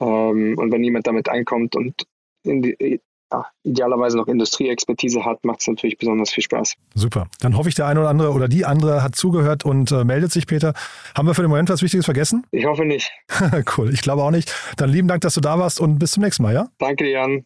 Ähm, 0.00 0.56
und 0.58 0.70
wenn 0.70 0.84
jemand 0.84 1.06
damit 1.06 1.28
einkommt 1.28 1.74
und 1.74 2.06
die, 2.44 3.00
ja, 3.30 3.46
idealerweise 3.62 4.16
noch 4.16 4.26
Industrieexpertise 4.26 5.24
hat, 5.24 5.44
macht 5.44 5.60
es 5.60 5.66
natürlich 5.66 5.98
besonders 5.98 6.30
viel 6.30 6.44
Spaß. 6.44 6.74
Super. 6.94 7.28
Dann 7.40 7.56
hoffe 7.56 7.68
ich, 7.68 7.74
der 7.74 7.86
eine 7.86 8.00
oder 8.00 8.08
andere 8.08 8.32
oder 8.32 8.48
die 8.48 8.64
andere 8.64 9.02
hat 9.02 9.16
zugehört 9.16 9.64
und 9.64 9.90
äh, 9.92 10.04
meldet 10.04 10.32
sich, 10.32 10.46
Peter. 10.46 10.72
Haben 11.16 11.26
wir 11.26 11.34
für 11.34 11.42
den 11.42 11.50
Moment 11.50 11.68
was 11.68 11.82
Wichtiges 11.82 12.06
vergessen? 12.06 12.46
Ich 12.52 12.64
hoffe 12.64 12.84
nicht. 12.84 13.10
cool, 13.76 13.92
ich 13.92 14.02
glaube 14.02 14.22
auch 14.22 14.30
nicht. 14.30 14.54
Dann 14.76 14.90
lieben 14.90 15.08
Dank, 15.08 15.22
dass 15.22 15.34
du 15.34 15.40
da 15.40 15.58
warst 15.58 15.80
und 15.80 15.98
bis 15.98 16.12
zum 16.12 16.22
nächsten 16.22 16.42
Mal, 16.42 16.54
ja? 16.54 16.68
Danke, 16.78 17.10
Jan. 17.10 17.44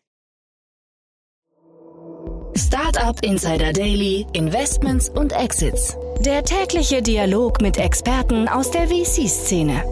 Startup 2.57 3.17
Insider 3.23 3.73
Daily, 3.73 4.27
Investments 4.35 5.09
und 5.09 5.33
Exits. 5.33 5.97
Der 6.21 6.45
tägliche 6.45 7.01
Dialog 7.01 7.63
mit 7.63 7.79
Experten 7.79 8.47
aus 8.47 8.71
der 8.71 8.89
VC-Szene. 8.89 9.83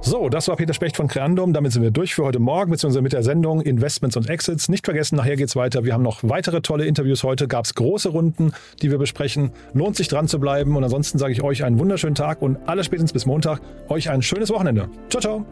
So, 0.00 0.28
das 0.28 0.48
war 0.48 0.56
Peter 0.56 0.74
Specht 0.74 0.96
von 0.96 1.08
Creandum. 1.08 1.52
Damit 1.52 1.72
sind 1.72 1.82
wir 1.82 1.90
durch 1.90 2.14
für 2.14 2.24
heute 2.24 2.38
Morgen, 2.38 2.70
beziehungsweise 2.70 3.02
mit 3.02 3.12
der 3.12 3.22
Sendung 3.22 3.60
Investments 3.60 4.16
und 4.16 4.28
Exits. 4.28 4.68
Nicht 4.68 4.84
vergessen, 4.84 5.16
nachher 5.16 5.36
geht's 5.36 5.56
weiter. 5.56 5.84
Wir 5.84 5.92
haben 5.92 6.02
noch 6.02 6.20
weitere 6.22 6.60
tolle 6.60 6.86
Interviews 6.86 7.22
heute. 7.22 7.48
Gab 7.48 7.64
es 7.64 7.74
große 7.74 8.08
Runden, 8.08 8.52
die 8.80 8.90
wir 8.90 8.98
besprechen. 8.98 9.52
Lohnt 9.74 9.96
sich 9.96 10.08
dran 10.08 10.28
zu 10.28 10.38
bleiben. 10.38 10.76
Und 10.76 10.84
ansonsten 10.84 11.18
sage 11.18 11.32
ich 11.32 11.42
euch 11.42 11.64
einen 11.64 11.78
wunderschönen 11.78 12.14
Tag 12.14 12.42
und 12.42 12.58
alles 12.66 12.86
spätestens 12.86 13.12
bis 13.12 13.26
Montag 13.26 13.60
euch 13.88 14.10
ein 14.10 14.22
schönes 14.22 14.50
Wochenende. 14.50 14.88
Ciao, 15.08 15.20
ciao. 15.20 15.46